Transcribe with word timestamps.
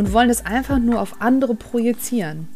und 0.00 0.14
wollen 0.14 0.30
es 0.30 0.46
einfach 0.46 0.78
nur 0.78 0.98
auf 0.98 1.20
andere 1.20 1.54
projizieren. 1.54 2.48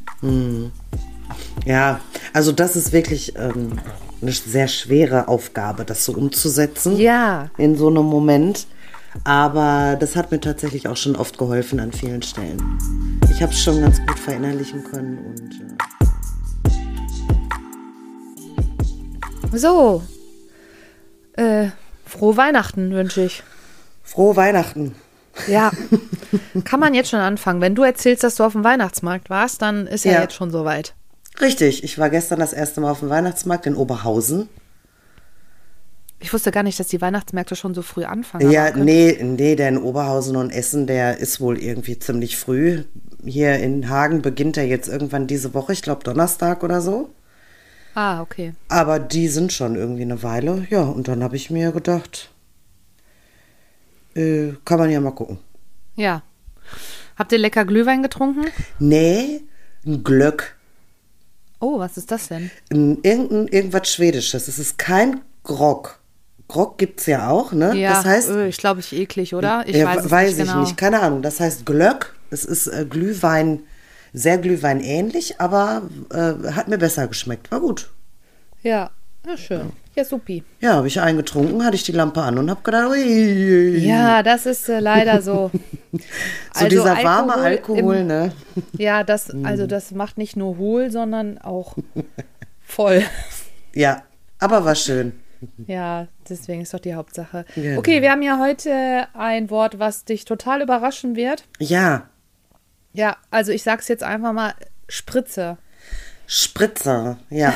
Ja, 1.66 2.00
also 2.32 2.52
das 2.52 2.74
ist 2.74 2.94
wirklich 2.94 3.36
ähm, 3.36 3.78
eine 4.22 4.32
sehr 4.32 4.66
schwere 4.66 5.28
Aufgabe, 5.28 5.84
das 5.84 6.06
so 6.06 6.14
umzusetzen. 6.14 6.96
Ja. 6.96 7.50
In 7.58 7.76
so 7.76 7.88
einem 7.88 8.06
Moment. 8.06 8.66
Aber 9.24 9.98
das 10.00 10.16
hat 10.16 10.30
mir 10.32 10.40
tatsächlich 10.40 10.88
auch 10.88 10.96
schon 10.96 11.16
oft 11.16 11.36
geholfen 11.36 11.80
an 11.80 11.92
vielen 11.92 12.22
Stellen. 12.22 12.80
Ich 13.30 13.42
habe 13.42 13.52
es 13.52 13.62
schon 13.62 13.78
ganz 13.82 13.98
gut 14.06 14.18
verinnerlichen 14.18 14.82
können 14.82 15.18
und 15.18 15.52
äh, 19.52 19.58
So. 19.58 20.02
Äh, 21.34 21.66
frohe 22.06 22.38
Weihnachten 22.38 22.90
wünsche 22.92 23.20
ich. 23.20 23.42
frohe 24.02 24.34
Weihnachten. 24.34 24.94
Ja. 25.46 25.70
Kann 26.64 26.80
man 26.80 26.94
jetzt 26.94 27.10
schon 27.10 27.20
anfangen. 27.20 27.60
Wenn 27.60 27.74
du 27.74 27.82
erzählst, 27.82 28.22
dass 28.24 28.36
du 28.36 28.44
auf 28.44 28.52
dem 28.52 28.64
Weihnachtsmarkt 28.64 29.30
warst, 29.30 29.62
dann 29.62 29.86
ist 29.86 30.04
ja, 30.04 30.12
Ja. 30.12 30.22
jetzt 30.22 30.34
schon 30.34 30.50
soweit. 30.50 30.94
Richtig, 31.40 31.82
ich 31.84 31.98
war 31.98 32.10
gestern 32.10 32.38
das 32.38 32.52
erste 32.52 32.80
Mal 32.80 32.90
auf 32.92 33.00
dem 33.00 33.08
Weihnachtsmarkt 33.10 33.66
in 33.66 33.74
Oberhausen. 33.74 34.48
Ich 36.20 36.32
wusste 36.32 36.52
gar 36.52 36.62
nicht, 36.62 36.78
dass 36.80 36.86
die 36.88 37.00
Weihnachtsmärkte 37.02 37.54
schon 37.56 37.74
so 37.74 37.82
früh 37.82 38.04
anfangen. 38.04 38.50
Ja, 38.50 38.70
nee, 38.74 39.18
nee, 39.22 39.56
der 39.56 39.68
in 39.68 39.78
Oberhausen 39.78 40.36
und 40.36 40.50
Essen, 40.50 40.86
der 40.86 41.18
ist 41.18 41.40
wohl 41.40 41.58
irgendwie 41.58 41.98
ziemlich 41.98 42.36
früh. 42.38 42.84
Hier 43.24 43.58
in 43.58 43.88
Hagen 43.90 44.22
beginnt 44.22 44.56
er 44.56 44.64
jetzt 44.66 44.88
irgendwann 44.88 45.26
diese 45.26 45.52
Woche, 45.54 45.72
ich 45.74 45.82
glaube 45.82 46.04
Donnerstag 46.04 46.62
oder 46.62 46.80
so. 46.80 47.10
Ah, 47.94 48.22
okay. 48.22 48.54
Aber 48.68 48.98
die 48.98 49.28
sind 49.28 49.52
schon 49.52 49.76
irgendwie 49.76 50.02
eine 50.02 50.22
Weile. 50.22 50.66
Ja, 50.70 50.82
und 50.82 51.08
dann 51.08 51.22
habe 51.22 51.36
ich 51.36 51.50
mir 51.50 51.72
gedacht, 51.72 52.30
äh, 54.14 54.52
kann 54.64 54.78
man 54.78 54.90
ja 54.90 55.00
mal 55.00 55.10
gucken. 55.12 55.38
Ja. 55.96 56.22
Habt 57.16 57.32
ihr 57.32 57.38
lecker 57.38 57.64
Glühwein 57.64 58.02
getrunken? 58.02 58.46
Nee, 58.78 59.42
ein 59.86 60.02
Glöck. 60.02 60.56
Oh, 61.60 61.78
was 61.78 61.96
ist 61.96 62.10
das 62.10 62.28
denn? 62.28 62.50
Ein, 62.70 62.98
irgendein, 63.02 63.48
irgendwas 63.48 63.92
Schwedisches. 63.92 64.48
Es 64.48 64.58
ist 64.58 64.78
kein 64.78 65.20
Grog. 65.44 66.00
Grog 66.48 66.76
gibt's 66.78 67.06
ja 67.06 67.28
auch, 67.28 67.52
ne? 67.52 67.74
Ja, 67.74 67.94
das 67.94 68.04
heißt, 68.04 68.30
öh, 68.30 68.46
ich 68.48 68.58
glaube, 68.58 68.80
ich 68.80 68.92
eklig, 68.92 69.34
oder? 69.34 69.64
Ich 69.66 69.76
ja, 69.76 69.86
weiß 69.86 70.04
es 70.04 70.10
weiß 70.10 70.30
nicht 70.30 70.40
ich 70.40 70.46
genau. 70.46 70.60
nicht, 70.60 70.76
keine 70.76 71.00
Ahnung. 71.00 71.22
Das 71.22 71.40
heißt 71.40 71.64
Glöck. 71.64 72.14
Es 72.30 72.44
ist 72.44 72.66
äh, 72.66 72.84
Glühwein, 72.88 73.60
sehr 74.12 74.38
Glühwein 74.38 74.80
ähnlich, 74.80 75.40
aber 75.40 75.82
äh, 76.10 76.50
hat 76.52 76.68
mir 76.68 76.78
besser 76.78 77.06
geschmeckt. 77.06 77.50
War 77.50 77.60
gut. 77.60 77.90
Ja, 78.62 78.90
ja, 79.26 79.36
schön. 79.36 79.60
Ja, 79.60 79.72
supi. 80.02 80.42
Ja, 80.60 80.72
habe 80.74 80.88
ich 80.88 81.00
eingetrunken, 81.00 81.64
hatte 81.64 81.76
ich 81.76 81.84
die 81.84 81.92
Lampe 81.92 82.22
an 82.22 82.38
und 82.38 82.50
habe 82.50 82.62
gedacht, 82.62 82.88
ui, 82.88 83.76
Ja, 83.78 84.22
das 84.24 84.46
ist 84.46 84.68
äh, 84.68 84.80
leider 84.80 85.22
so. 85.22 85.50
so 86.54 86.66
dieser 86.68 86.96
warme 87.04 87.34
Alkohol, 87.34 87.96
im- 87.98 88.06
ne? 88.08 88.32
Ja, 88.78 89.04
das, 89.04 89.30
also 89.44 89.66
das 89.68 89.92
macht 89.92 90.18
nicht 90.18 90.36
nur 90.36 90.56
hohl, 90.56 90.90
sondern 90.90 91.38
auch 91.38 91.76
voll. 92.66 93.02
Ja, 93.76 94.04
aber 94.38 94.64
war 94.64 94.76
schön. 94.76 95.12
Ja, 95.66 96.06
deswegen 96.28 96.62
ist 96.62 96.72
doch 96.72 96.78
die 96.78 96.94
Hauptsache. 96.94 97.44
Genau. 97.56 97.78
Okay, 97.80 98.02
wir 98.02 98.12
haben 98.12 98.22
ja 98.22 98.38
heute 98.38 99.08
ein 99.14 99.50
Wort, 99.50 99.80
was 99.80 100.04
dich 100.04 100.24
total 100.24 100.62
überraschen 100.62 101.16
wird. 101.16 101.44
Ja, 101.58 102.08
Ja, 102.92 103.16
also 103.32 103.50
ich 103.50 103.64
sag's 103.64 103.88
jetzt 103.88 104.04
einfach 104.04 104.32
mal 104.32 104.54
Spritze. 104.88 105.58
Spritzer, 106.28 107.18
ja. 107.30 107.52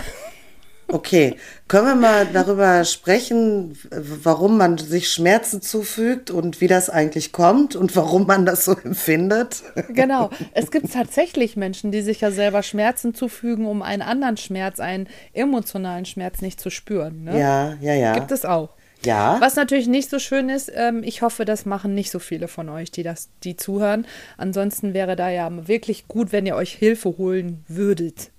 Okay, 0.91 1.37
können 1.69 1.87
wir 1.87 1.95
mal 1.95 2.27
darüber 2.33 2.83
sprechen, 2.85 3.79
warum 3.91 4.57
man 4.57 4.79
sich 4.79 5.11
Schmerzen 5.11 5.61
zufügt 5.61 6.31
und 6.31 6.63
wie 6.63 6.67
das 6.67 6.89
eigentlich 6.89 7.31
kommt 7.31 7.77
und 7.77 7.95
warum 7.95 8.27
man 8.27 8.47
das 8.47 8.65
so 8.65 8.73
empfindet? 8.73 9.63
Genau. 9.91 10.31
Es 10.53 10.71
gibt 10.71 10.93
tatsächlich 10.93 11.57
Menschen, 11.57 11.93
die 11.93 12.01
sich 12.01 12.23
ja 12.23 12.31
selber 12.31 12.63
Schmerzen 12.63 13.15
zufügen, 13.15 13.67
um 13.67 13.83
einen 13.83 14.01
anderen 14.01 14.39
Schmerz, 14.39 14.81
einen 14.81 15.09
emotionalen 15.35 16.07
Schmerz 16.07 16.41
nicht 16.41 16.59
zu 16.59 16.71
spüren. 16.71 17.25
Ne? 17.25 17.39
Ja, 17.39 17.75
ja, 17.81 17.95
ja. 17.95 18.15
Gibt 18.15 18.33
es 18.33 18.47
auch. 18.47 18.71
Ja. 19.05 19.37
Was 19.41 19.57
natürlich 19.57 19.89
nicht 19.89 20.11
so 20.11 20.19
schön 20.19 20.49
ist, 20.49 20.73
ähm, 20.75 21.03
ich 21.05 21.23
hoffe, 21.23 21.45
das 21.45 21.67
machen 21.67 21.95
nicht 21.95 22.11
so 22.11 22.19
viele 22.19 22.49
von 22.49 22.69
euch, 22.69 22.91
die 22.91 23.03
das, 23.03 23.29
die 23.45 23.57
zuhören. 23.57 24.07
Ansonsten 24.37 24.95
wäre 24.95 25.17
da 25.17 25.29
ja 25.31 25.51
wirklich 25.69 26.09
gut, 26.09 26.33
wenn 26.33 26.47
ihr 26.47 26.57
euch 26.57 26.73
Hilfe 26.73 27.17
holen 27.19 27.65
würdet 27.69 28.31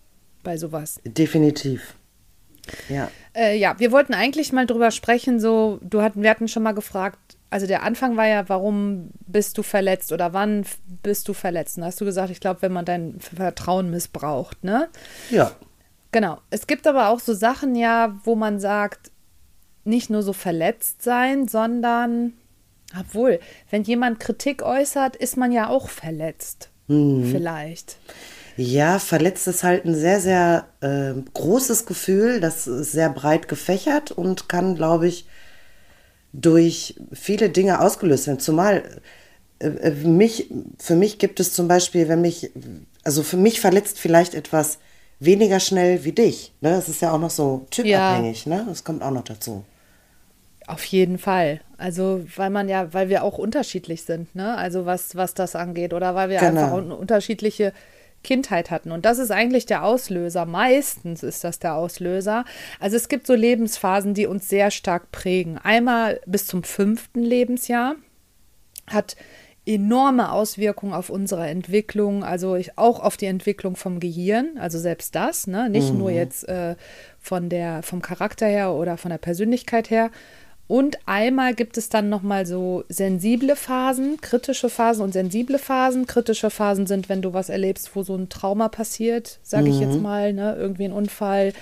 bei 0.44 0.58
sowas. 0.58 1.00
Definitiv. 1.06 1.96
Ja. 2.88 3.10
Äh, 3.36 3.58
ja, 3.58 3.80
wir 3.80 3.92
wollten 3.92 4.14
eigentlich 4.14 4.52
mal 4.52 4.66
drüber 4.66 4.92
sprechen, 4.92 5.40
so, 5.40 5.80
du 5.82 6.02
hatten, 6.02 6.24
wir 6.24 6.30
hatten 6.30 6.48
schon 6.48 6.64
mal 6.64 6.74
gefragt, 6.74 7.18
also 7.50 7.66
der 7.66 7.84
Anfang 7.84 8.16
war 8.18 8.28
ja, 8.28 8.48
warum 8.48 9.10
bist 9.26 9.58
du 9.58 9.64
verletzt 9.64 10.12
oder 10.12 10.34
wann 10.34 10.66
bist 11.02 11.28
du 11.28 11.34
verletzt? 11.34 11.78
Und 11.78 11.82
da 11.82 11.88
hast 11.88 12.00
du 12.00 12.06
gesagt, 12.06 12.30
ich 12.30 12.40
glaube, 12.40 12.62
wenn 12.62 12.74
man 12.74 12.86
dein 12.86 13.20
Vertrauen 13.20 13.90
missbraucht, 13.90 14.64
ne? 14.64 14.90
Ja. 15.32 15.52
Genau. 16.12 16.40
Es 16.50 16.68
gibt 16.68 16.86
aber 16.88 17.10
auch 17.10 17.20
so 17.20 17.34
Sachen 17.34 17.76
ja, 17.76 18.16
wo 18.24 18.36
man 18.36 18.60
sagt, 18.60 19.12
nicht 19.84 20.10
nur 20.10 20.22
so 20.22 20.34
verletzt 20.34 21.02
sein, 21.02 21.48
sondern, 21.48 22.34
obwohl, 23.00 23.40
wenn 23.70 23.84
jemand 23.84 24.20
Kritik 24.20 24.62
äußert, 24.62 25.16
ist 25.16 25.38
man 25.38 25.52
ja 25.52 25.70
auch 25.70 25.90
verletzt. 25.90 26.70
Vielleicht. 27.32 27.98
Ja, 28.60 29.00
verletzt 29.00 29.48
ist 29.48 29.64
halt 29.64 29.86
ein 29.86 29.96
sehr, 29.96 30.20
sehr 30.20 30.66
äh, 30.82 31.14
großes 31.34 31.86
Gefühl. 31.86 32.42
Das 32.42 32.68
ist 32.68 32.92
sehr 32.92 33.10
breit 33.10 33.48
gefächert 33.48 34.12
und 34.12 34.50
kann, 34.50 34.76
glaube 34.76 35.08
ich, 35.08 35.26
durch 36.34 36.96
viele 37.14 37.50
Dinge 37.50 37.80
ausgelöst 37.80 38.28
werden. 38.28 38.40
Zumal 38.42 38.84
äh, 39.60 39.68
äh, 39.70 39.92
mich, 40.06 40.50
für 40.78 40.98
mich 40.98 41.20
gibt 41.20 41.40
es 41.40 41.54
zum 41.54 41.70
Beispiel, 41.70 42.10
wenn 42.10 42.20
mich, 42.20 42.52
also 43.06 43.24
für 43.24 43.38
mich 43.38 43.62
verletzt 43.62 43.98
vielleicht 43.98 44.34
etwas 44.34 44.80
weniger 45.22 45.62
schnell 45.62 46.04
wie 46.04 46.12
dich. 46.12 46.52
Ne? 46.60 46.72
Das 46.72 46.90
ist 46.90 47.02
ja 47.02 47.14
auch 47.14 47.20
noch 47.20 47.30
so 47.30 47.66
typabhängig, 47.72 48.46
ne? 48.46 48.66
Das 48.68 48.84
kommt 48.84 49.02
auch 49.02 49.12
noch 49.12 49.24
dazu. 49.24 49.64
Auf 50.68 50.84
jeden 50.84 51.18
Fall. 51.18 51.62
Also, 51.78 52.26
weil 52.36 52.50
man 52.50 52.68
ja, 52.68 52.94
weil 52.94 53.08
wir 53.08 53.24
auch 53.24 53.38
unterschiedlich 53.38 54.04
sind, 54.04 54.36
ne? 54.36 54.58
Also 54.58 54.86
was, 54.86 55.16
was 55.16 55.34
das 55.34 55.56
angeht. 55.56 55.94
Oder 55.94 56.14
weil 56.14 56.30
wir 56.30 56.40
Genau. 56.42 56.60
einfach 56.62 56.74
unterschiedliche 56.74 57.72
Kindheit 58.24 58.72
hatten. 58.72 58.92
Und 58.92 59.06
das 59.06 59.18
ist 59.20 59.32
eigentlich 59.32 59.66
der 59.66 59.84
Auslöser. 59.84 60.46
Meistens 60.46 61.24
ist 61.24 61.44
das 61.44 61.60
der 61.60 61.76
Auslöser. 61.76 62.46
Also 62.80 62.96
es 62.96 63.08
gibt 63.10 63.28
so 63.28 63.34
Lebensphasen, 63.34 64.14
die 64.14 64.28
uns 64.28 64.50
sehr 64.50 64.72
stark 64.72 65.12
prägen. 65.12 65.58
Einmal 65.58 66.20
bis 66.26 66.48
zum 66.48 66.64
fünften 66.64 67.22
Lebensjahr 67.22 67.96
hat 68.88 69.16
enorme 69.66 70.32
Auswirkungen 70.32 70.94
auf 70.94 71.10
unsere 71.10 71.48
Entwicklung, 71.48 72.24
also 72.24 72.56
ich, 72.56 72.78
auch 72.78 73.00
auf 73.00 73.18
die 73.18 73.28
Entwicklung 73.28 73.76
vom 73.76 74.00
Gehirn, 74.00 74.58
also 74.58 74.80
selbst 74.80 75.14
das, 75.14 75.46
ne? 75.46 75.70
nicht 75.70 75.94
nur 75.94 76.10
jetzt 76.10 76.48
äh, 76.50 76.76
von 77.20 77.50
der, 77.50 77.84
vom 77.84 78.02
Charakter 78.02 78.48
her 78.48 78.74
oder 78.74 78.98
von 78.98 79.12
der 79.12 79.20
Persönlichkeit 79.20 79.92
her. 79.92 80.10
Und 80.70 81.00
einmal 81.08 81.56
gibt 81.56 81.80
es 81.80 81.90
dann 81.90 82.10
nochmal 82.10 82.46
so 82.46 82.84
sensible 82.90 83.56
Phasen, 83.56 84.22
kritische 84.22 84.70
Phasen 84.70 85.04
und 85.04 85.14
sensible 85.14 85.58
Phasen. 85.58 86.06
Kritische 86.06 86.52
Phasen 86.52 86.86
sind, 86.86 87.10
wenn 87.10 87.24
du 87.24 87.34
was 87.34 87.50
erlebst, 87.50 87.96
wo 87.96 88.04
so 88.04 88.16
ein 88.16 88.30
Trauma 88.30 88.70
passiert, 88.70 89.40
sage 89.42 89.70
ich 89.70 89.80
jetzt 89.80 90.00
mal, 90.00 90.32
ne? 90.32 90.56
irgendwie 90.56 90.86
ein 90.86 90.92
Unfall, 90.92 91.54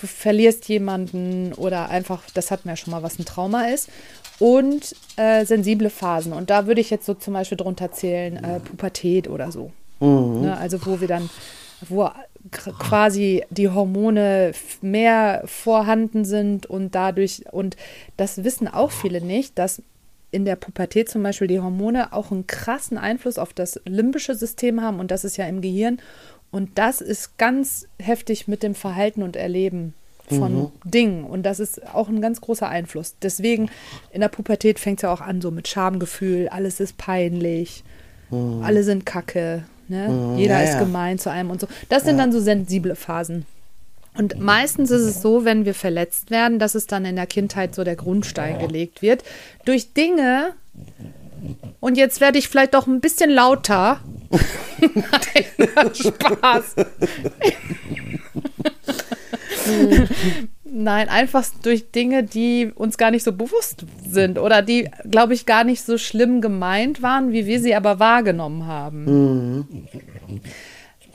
du 0.00 0.08
verlierst 0.08 0.68
jemanden 0.68 1.52
oder 1.52 1.90
einfach, 1.90 2.24
das 2.34 2.50
hatten 2.50 2.64
wir 2.64 2.72
ja 2.72 2.76
schon 2.76 2.90
mal, 2.90 3.04
was 3.04 3.20
ein 3.20 3.24
Trauma 3.24 3.68
ist. 3.68 3.88
Und 4.40 4.96
äh, 5.14 5.44
sensible 5.44 5.88
Phasen. 5.88 6.32
Und 6.32 6.50
da 6.50 6.66
würde 6.66 6.80
ich 6.80 6.90
jetzt 6.90 7.06
so 7.06 7.14
zum 7.14 7.34
Beispiel 7.34 7.56
drunter 7.56 7.92
zählen, 7.92 8.36
äh, 8.36 8.58
Pubertät 8.58 9.28
oder 9.28 9.52
so. 9.52 9.70
Ne? 10.42 10.56
Also 10.56 10.84
wo 10.86 11.00
wir 11.00 11.06
dann, 11.06 11.30
wo 11.88 12.10
quasi 12.50 13.44
die 13.50 13.68
Hormone 13.68 14.52
mehr 14.80 15.42
vorhanden 15.46 16.24
sind 16.24 16.66
und 16.66 16.94
dadurch, 16.94 17.44
und 17.50 17.76
das 18.16 18.44
wissen 18.44 18.68
auch 18.68 18.90
viele 18.90 19.20
nicht, 19.20 19.58
dass 19.58 19.82
in 20.32 20.44
der 20.44 20.56
Pubertät 20.56 21.08
zum 21.08 21.22
Beispiel 21.22 21.48
die 21.48 21.60
Hormone 21.60 22.12
auch 22.12 22.30
einen 22.30 22.46
krassen 22.46 22.98
Einfluss 22.98 23.38
auf 23.38 23.52
das 23.52 23.80
limbische 23.84 24.34
System 24.34 24.80
haben 24.80 25.00
und 25.00 25.10
das 25.10 25.24
ist 25.24 25.36
ja 25.36 25.46
im 25.46 25.60
Gehirn. 25.60 25.98
Und 26.52 26.78
das 26.78 27.00
ist 27.00 27.38
ganz 27.38 27.86
heftig 28.00 28.48
mit 28.48 28.62
dem 28.62 28.74
Verhalten 28.74 29.22
und 29.22 29.36
Erleben 29.36 29.94
von 30.28 30.72
Dingen. 30.84 31.24
Und 31.24 31.44
das 31.44 31.60
ist 31.60 31.94
auch 31.94 32.08
ein 32.08 32.20
ganz 32.20 32.40
großer 32.40 32.68
Einfluss. 32.68 33.14
Deswegen 33.22 33.70
in 34.12 34.20
der 34.20 34.28
Pubertät 34.28 34.78
fängt 34.78 34.98
es 34.98 35.02
ja 35.02 35.12
auch 35.12 35.20
an, 35.20 35.40
so 35.40 35.50
mit 35.50 35.68
Schamgefühl, 35.68 36.48
alles 36.48 36.80
ist 36.80 36.96
peinlich, 36.96 37.84
alle 38.30 38.84
sind 38.84 39.06
kacke, 39.06 39.64
ne? 39.90 40.34
jeder 40.36 40.58
ja, 40.58 40.64
ist 40.64 40.74
ja. 40.74 40.80
gemein 40.80 41.18
zu 41.18 41.30
einem 41.30 41.50
und 41.50 41.60
so. 41.60 41.68
Das 41.88 42.04
sind 42.04 42.18
dann 42.18 42.32
so 42.32 42.40
sensible 42.40 42.96
Phasen. 42.96 43.46
Und 44.16 44.40
meistens 44.40 44.90
ist 44.90 45.02
es 45.02 45.22
so, 45.22 45.44
wenn 45.44 45.64
wir 45.64 45.74
verletzt 45.74 46.30
werden, 46.30 46.58
dass 46.58 46.74
es 46.74 46.86
dann 46.86 47.04
in 47.04 47.16
der 47.16 47.26
Kindheit 47.26 47.74
so 47.74 47.84
der 47.84 47.96
Grundstein 47.96 48.58
gelegt 48.58 49.02
wird. 49.02 49.22
Durch 49.64 49.92
Dinge, 49.92 50.54
und 51.80 51.96
jetzt 51.96 52.20
werde 52.20 52.38
ich 52.38 52.48
vielleicht 52.48 52.74
doch 52.74 52.86
ein 52.86 53.00
bisschen 53.00 53.30
lauter. 53.30 54.00
Nein, 54.80 55.94
Spaß. 55.94 56.76
Nein, 60.82 61.10
einfach 61.10 61.44
durch 61.62 61.90
Dinge, 61.90 62.24
die 62.24 62.72
uns 62.74 62.96
gar 62.96 63.10
nicht 63.10 63.22
so 63.22 63.32
bewusst 63.32 63.84
sind 64.02 64.38
oder 64.38 64.62
die, 64.62 64.88
glaube 65.10 65.34
ich, 65.34 65.44
gar 65.44 65.62
nicht 65.62 65.82
so 65.82 65.98
schlimm 65.98 66.40
gemeint 66.40 67.02
waren, 67.02 67.32
wie 67.32 67.44
wir 67.44 67.60
sie 67.60 67.74
aber 67.74 67.98
wahrgenommen 67.98 68.66
haben. 68.66 69.04
Mhm. 69.04 69.66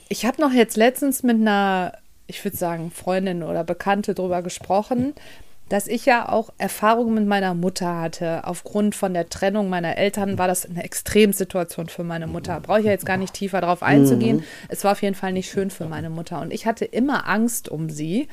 Ich 0.08 0.24
habe 0.24 0.40
noch 0.40 0.52
jetzt 0.52 0.76
letztens 0.76 1.24
mit 1.24 1.40
einer, 1.40 1.94
ich 2.28 2.44
würde 2.44 2.56
sagen, 2.56 2.92
Freundin 2.92 3.42
oder 3.42 3.64
Bekannte 3.64 4.14
darüber 4.14 4.40
gesprochen, 4.40 5.14
dass 5.68 5.88
ich 5.88 6.06
ja 6.06 6.28
auch 6.28 6.50
Erfahrungen 6.58 7.14
mit 7.14 7.26
meiner 7.26 7.54
Mutter 7.54 8.00
hatte. 8.00 8.44
Aufgrund 8.44 8.94
von 8.94 9.14
der 9.14 9.28
Trennung 9.28 9.68
meiner 9.68 9.96
Eltern 9.96 10.38
war 10.38 10.46
das 10.46 10.64
eine 10.64 10.84
Extremsituation 10.84 11.88
für 11.88 12.04
meine 12.04 12.28
Mutter. 12.28 12.60
Brauche 12.60 12.78
ich 12.78 12.84
ja 12.86 12.92
jetzt 12.92 13.06
gar 13.06 13.16
nicht 13.16 13.34
tiefer 13.34 13.60
darauf 13.60 13.82
einzugehen. 13.82 14.36
Mhm. 14.36 14.44
Es 14.68 14.84
war 14.84 14.92
auf 14.92 15.02
jeden 15.02 15.16
Fall 15.16 15.32
nicht 15.32 15.50
schön 15.50 15.70
für 15.70 15.86
meine 15.86 16.08
Mutter. 16.08 16.40
Und 16.40 16.52
ich 16.52 16.66
hatte 16.66 16.84
immer 16.84 17.26
Angst 17.28 17.68
um 17.68 17.90
sie. 17.90 18.28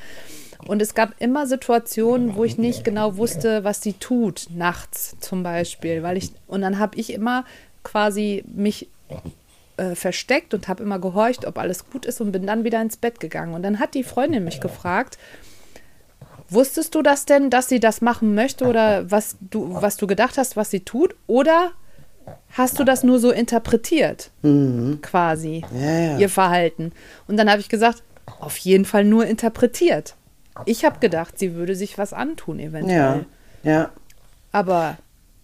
Und 0.66 0.80
es 0.82 0.94
gab 0.94 1.14
immer 1.20 1.46
Situationen, 1.46 2.36
wo 2.36 2.44
ich 2.44 2.58
nicht 2.58 2.84
genau 2.84 3.16
wusste, 3.16 3.64
was 3.64 3.82
sie 3.82 3.94
tut, 3.94 4.46
nachts 4.54 5.16
zum 5.20 5.42
Beispiel. 5.42 6.02
Weil 6.02 6.16
ich, 6.16 6.30
und 6.46 6.62
dann 6.62 6.78
habe 6.78 6.98
ich 6.98 7.12
immer 7.12 7.44
quasi 7.82 8.44
mich 8.46 8.88
äh, 9.76 9.94
versteckt 9.94 10.54
und 10.54 10.68
habe 10.68 10.82
immer 10.82 10.98
gehorcht, 10.98 11.46
ob 11.46 11.58
alles 11.58 11.90
gut 11.90 12.06
ist 12.06 12.20
und 12.20 12.32
bin 12.32 12.46
dann 12.46 12.64
wieder 12.64 12.80
ins 12.80 12.96
Bett 12.96 13.20
gegangen. 13.20 13.54
Und 13.54 13.62
dann 13.62 13.78
hat 13.78 13.94
die 13.94 14.04
Freundin 14.04 14.44
mich 14.44 14.60
gefragt, 14.60 15.18
Wusstest 16.50 16.94
du 16.94 17.02
das 17.02 17.24
denn, 17.24 17.50
dass 17.50 17.68
sie 17.68 17.80
das 17.80 18.00
machen 18.00 18.34
möchte 18.34 18.66
oder 18.66 19.10
was 19.10 19.36
du, 19.40 19.74
was 19.80 19.96
du 19.96 20.06
gedacht 20.06 20.36
hast, 20.36 20.56
was 20.56 20.70
sie 20.70 20.80
tut? 20.80 21.14
Oder 21.26 21.72
hast 22.50 22.78
du 22.78 22.84
das 22.84 23.02
nur 23.02 23.18
so 23.18 23.30
interpretiert, 23.30 24.30
mhm. 24.42 25.00
quasi, 25.00 25.64
ja, 25.74 25.98
ja. 25.98 26.18
ihr 26.18 26.28
Verhalten? 26.28 26.92
Und 27.26 27.38
dann 27.38 27.50
habe 27.50 27.60
ich 27.60 27.68
gesagt, 27.68 28.02
auf 28.40 28.56
jeden 28.58 28.84
Fall 28.84 29.04
nur 29.04 29.26
interpretiert. 29.26 30.16
Ich 30.66 30.84
habe 30.84 30.98
gedacht, 31.00 31.38
sie 31.38 31.54
würde 31.54 31.74
sich 31.74 31.98
was 31.98 32.12
antun, 32.12 32.60
eventuell. 32.60 33.26
Ja, 33.62 33.70
ja. 33.70 33.90
Aber 34.52 34.96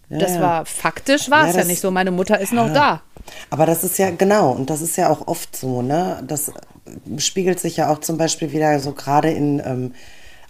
ja, 0.09 0.17
das 0.17 0.39
war 0.39 0.65
faktisch, 0.65 1.29
war 1.29 1.47
es 1.47 1.55
ja, 1.55 1.65
nicht 1.65 1.81
so. 1.81 1.91
Meine 1.91 2.11
Mutter 2.11 2.39
ist 2.39 2.53
noch 2.53 2.71
da. 2.71 3.01
Aber 3.49 3.65
das 3.65 3.83
ist 3.83 3.97
ja 3.97 4.09
genau, 4.11 4.51
und 4.51 4.69
das 4.69 4.81
ist 4.81 4.95
ja 4.95 5.09
auch 5.09 5.27
oft 5.27 5.55
so, 5.55 5.81
ne? 5.81 6.23
Das 6.25 6.51
spiegelt 7.17 7.59
sich 7.59 7.77
ja 7.77 7.89
auch 7.89 7.99
zum 7.99 8.17
Beispiel 8.17 8.51
wieder 8.51 8.79
so 8.79 8.93
gerade 8.93 9.31
in. 9.31 9.59
Ähm, 9.59 9.93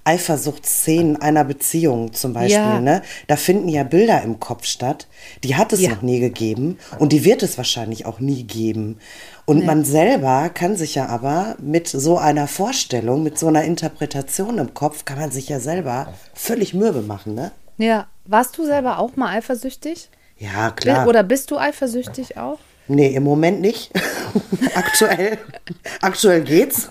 Eifersuchtsszenen 0.03 1.21
einer 1.21 1.43
Beziehung 1.43 2.13
zum 2.13 2.33
Beispiel, 2.33 2.57
ja. 2.57 2.79
ne? 2.79 3.01
Da 3.27 3.35
finden 3.35 3.67
ja 3.67 3.83
Bilder 3.83 4.21
im 4.23 4.39
Kopf 4.39 4.65
statt. 4.65 5.07
Die 5.43 5.55
hat 5.55 5.73
es 5.73 5.81
ja. 5.81 5.91
noch 5.91 6.01
nie 6.01 6.19
gegeben 6.19 6.79
und 6.99 7.11
die 7.11 7.23
wird 7.23 7.43
es 7.43 7.57
wahrscheinlich 7.57 8.05
auch 8.05 8.19
nie 8.19 8.43
geben. 8.43 8.99
Und 9.45 9.59
nee. 9.59 9.65
man 9.65 9.83
selber 9.83 10.49
kann 10.49 10.75
sich 10.75 10.95
ja 10.95 11.07
aber 11.07 11.55
mit 11.59 11.87
so 11.87 12.17
einer 12.17 12.47
Vorstellung, 12.47 13.23
mit 13.23 13.37
so 13.37 13.47
einer 13.47 13.63
Interpretation 13.63 14.57
im 14.57 14.73
Kopf, 14.73 15.05
kann 15.05 15.19
man 15.19 15.31
sich 15.31 15.49
ja 15.49 15.59
selber 15.59 16.13
völlig 16.33 16.73
mürbe 16.73 17.01
machen, 17.01 17.35
ne? 17.35 17.51
Ja. 17.77 18.07
Warst 18.25 18.57
du 18.57 18.65
selber 18.65 18.99
auch 18.99 19.15
mal 19.15 19.35
eifersüchtig? 19.35 20.09
Ja, 20.37 20.71
klar. 20.71 21.07
Oder 21.07 21.23
bist 21.23 21.51
du 21.51 21.57
eifersüchtig 21.57 22.37
auch? 22.37 22.59
Nee, 22.87 23.15
im 23.15 23.23
Moment 23.23 23.61
nicht. 23.61 23.91
aktuell, 24.75 25.37
aktuell 26.01 26.41
geht's. 26.41 26.89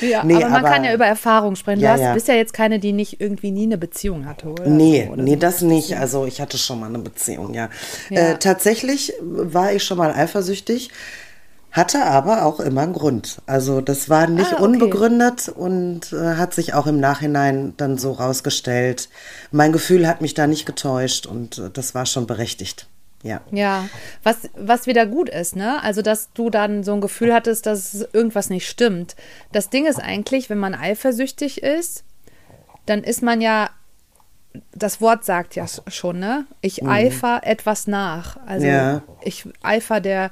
Ja, 0.00 0.24
nee, 0.24 0.36
aber 0.36 0.48
man 0.48 0.64
aber, 0.64 0.70
kann 0.70 0.84
ja 0.84 0.94
über 0.94 1.06
Erfahrung 1.06 1.56
sprechen. 1.56 1.80
Du 1.80 1.86
ja, 1.86 1.92
hast, 1.92 2.00
ja. 2.00 2.14
bist 2.14 2.28
ja 2.28 2.34
jetzt 2.34 2.52
keine, 2.52 2.78
die 2.78 2.92
nicht 2.92 3.20
irgendwie 3.20 3.50
nie 3.50 3.64
eine 3.64 3.78
Beziehung 3.78 4.26
hatte, 4.26 4.48
oder? 4.48 4.66
Nee, 4.66 5.08
oder 5.12 5.22
nee, 5.22 5.36
das 5.36 5.60
nicht. 5.62 5.96
Also 5.96 6.24
ich 6.26 6.40
hatte 6.40 6.58
schon 6.58 6.80
mal 6.80 6.88
eine 6.88 6.98
Beziehung, 6.98 7.54
ja. 7.54 7.68
ja. 8.10 8.20
Äh, 8.20 8.38
tatsächlich 8.38 9.12
war 9.20 9.72
ich 9.72 9.84
schon 9.84 9.98
mal 9.98 10.12
eifersüchtig, 10.12 10.90
hatte 11.70 12.04
aber 12.04 12.46
auch 12.46 12.60
immer 12.60 12.82
einen 12.82 12.92
Grund. 12.92 13.42
Also 13.46 13.80
das 13.80 14.08
war 14.08 14.28
nicht 14.28 14.52
ah, 14.52 14.54
okay. 14.54 14.64
unbegründet 14.64 15.48
und 15.48 16.12
äh, 16.12 16.36
hat 16.36 16.54
sich 16.54 16.72
auch 16.72 16.86
im 16.86 17.00
Nachhinein 17.00 17.74
dann 17.76 17.98
so 17.98 18.12
rausgestellt. 18.12 19.08
Mein 19.50 19.72
Gefühl 19.72 20.06
hat 20.06 20.20
mich 20.20 20.34
da 20.34 20.46
nicht 20.46 20.66
getäuscht 20.66 21.26
und 21.26 21.58
äh, 21.58 21.70
das 21.70 21.94
war 21.94 22.06
schon 22.06 22.26
berechtigt. 22.26 22.86
Ja. 23.24 23.40
Ja, 23.50 23.88
was, 24.22 24.50
was 24.54 24.86
wieder 24.86 25.06
gut 25.06 25.30
ist, 25.30 25.56
ne? 25.56 25.82
Also, 25.82 26.02
dass 26.02 26.32
du 26.34 26.50
dann 26.50 26.84
so 26.84 26.92
ein 26.92 27.00
Gefühl 27.00 27.32
hattest, 27.32 27.64
dass 27.64 28.06
irgendwas 28.12 28.50
nicht 28.50 28.68
stimmt. 28.68 29.16
Das 29.50 29.70
Ding 29.70 29.86
ist 29.86 29.98
eigentlich, 29.98 30.50
wenn 30.50 30.58
man 30.58 30.74
eifersüchtig 30.74 31.62
ist, 31.62 32.04
dann 32.84 33.02
ist 33.02 33.22
man 33.22 33.40
ja, 33.40 33.70
das 34.72 35.00
Wort 35.00 35.24
sagt 35.24 35.56
ja 35.56 35.64
schon, 35.88 36.18
ne? 36.18 36.44
Ich 36.60 36.82
mhm. 36.82 36.90
eifer 36.90 37.40
etwas 37.44 37.86
nach. 37.86 38.36
Also, 38.46 38.66
ja. 38.66 39.02
ich 39.22 39.48
eifer 39.62 40.00
der, 40.00 40.30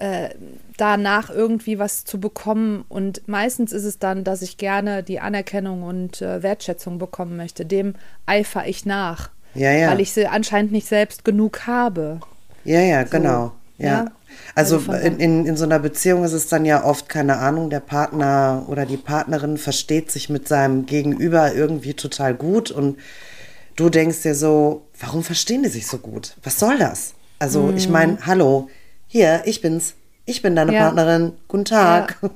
äh, 0.00 0.30
danach 0.76 1.30
irgendwie 1.30 1.78
was 1.78 2.04
zu 2.04 2.18
bekommen. 2.18 2.84
Und 2.88 3.28
meistens 3.28 3.72
ist 3.72 3.84
es 3.84 4.00
dann, 4.00 4.24
dass 4.24 4.42
ich 4.42 4.58
gerne 4.58 5.04
die 5.04 5.20
Anerkennung 5.20 5.84
und 5.84 6.20
äh, 6.20 6.42
Wertschätzung 6.42 6.98
bekommen 6.98 7.36
möchte. 7.36 7.64
Dem 7.64 7.94
eifer 8.26 8.66
ich 8.66 8.86
nach. 8.86 9.30
Ja, 9.54 9.72
ja. 9.72 9.90
Weil 9.90 10.00
ich 10.00 10.12
sie 10.12 10.26
anscheinend 10.26 10.72
nicht 10.72 10.86
selbst 10.86 11.24
genug 11.24 11.66
habe. 11.66 12.20
Ja, 12.64 12.80
ja, 12.80 13.04
so. 13.04 13.10
genau. 13.10 13.52
Ja. 13.78 13.86
ja. 13.86 14.06
Also, 14.54 14.76
also 14.76 14.92
in, 14.92 15.18
in, 15.18 15.46
in 15.46 15.56
so 15.56 15.64
einer 15.64 15.78
Beziehung 15.78 16.24
ist 16.24 16.32
es 16.32 16.48
dann 16.48 16.64
ja 16.64 16.84
oft, 16.84 17.08
keine 17.08 17.38
Ahnung, 17.38 17.70
der 17.70 17.80
Partner 17.80 18.64
oder 18.68 18.86
die 18.86 18.96
Partnerin 18.96 19.58
versteht 19.58 20.10
sich 20.10 20.28
mit 20.28 20.48
seinem 20.48 20.86
Gegenüber 20.86 21.54
irgendwie 21.54 21.94
total 21.94 22.34
gut 22.34 22.70
und 22.70 22.98
du 23.76 23.88
denkst 23.90 24.22
dir 24.22 24.34
so, 24.34 24.86
warum 24.98 25.22
verstehen 25.22 25.62
die 25.62 25.68
sich 25.68 25.86
so 25.86 25.98
gut? 25.98 26.36
Was 26.42 26.58
soll 26.58 26.78
das? 26.78 27.14
Also, 27.38 27.62
mm. 27.62 27.76
ich 27.76 27.88
meine, 27.88 28.18
hallo, 28.26 28.68
hier, 29.06 29.42
ich 29.44 29.60
bin's. 29.60 29.94
Ich 30.26 30.40
bin 30.40 30.56
deine 30.56 30.72
ja. 30.72 30.84
Partnerin. 30.84 31.32
Guten 31.48 31.66
Tag. 31.66 32.18
Ja. 32.22 32.30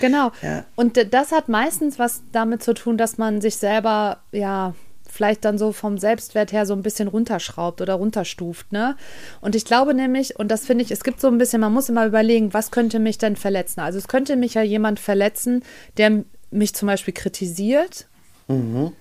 Genau. 0.00 0.32
Ja. 0.42 0.64
Und 0.76 1.12
das 1.12 1.32
hat 1.32 1.48
meistens 1.48 1.98
was 1.98 2.22
damit 2.30 2.62
zu 2.62 2.72
tun, 2.72 2.96
dass 2.96 3.18
man 3.18 3.40
sich 3.40 3.56
selber, 3.56 4.18
ja, 4.30 4.74
vielleicht 5.10 5.44
dann 5.44 5.58
so 5.58 5.72
vom 5.72 5.98
Selbstwert 5.98 6.52
her 6.52 6.66
so 6.66 6.74
ein 6.74 6.82
bisschen 6.82 7.08
runterschraubt 7.08 7.80
oder 7.80 7.94
runterstuft, 7.94 8.72
ne? 8.72 8.96
Und 9.40 9.54
ich 9.54 9.64
glaube 9.64 9.94
nämlich, 9.94 10.38
und 10.38 10.48
das 10.48 10.66
finde 10.66 10.84
ich, 10.84 10.90
es 10.90 11.02
gibt 11.02 11.20
so 11.20 11.28
ein 11.28 11.38
bisschen, 11.38 11.60
man 11.60 11.72
muss 11.72 11.88
immer 11.88 12.06
überlegen, 12.06 12.54
was 12.54 12.70
könnte 12.70 12.98
mich 12.98 13.18
denn 13.18 13.36
verletzen? 13.36 13.80
Also 13.80 13.98
es 13.98 14.08
könnte 14.08 14.36
mich 14.36 14.54
ja 14.54 14.62
jemand 14.62 15.00
verletzen, 15.00 15.62
der 15.96 16.24
mich 16.50 16.74
zum 16.74 16.86
Beispiel 16.86 17.14
kritisiert. 17.14 18.06
Mhm. 18.46 18.92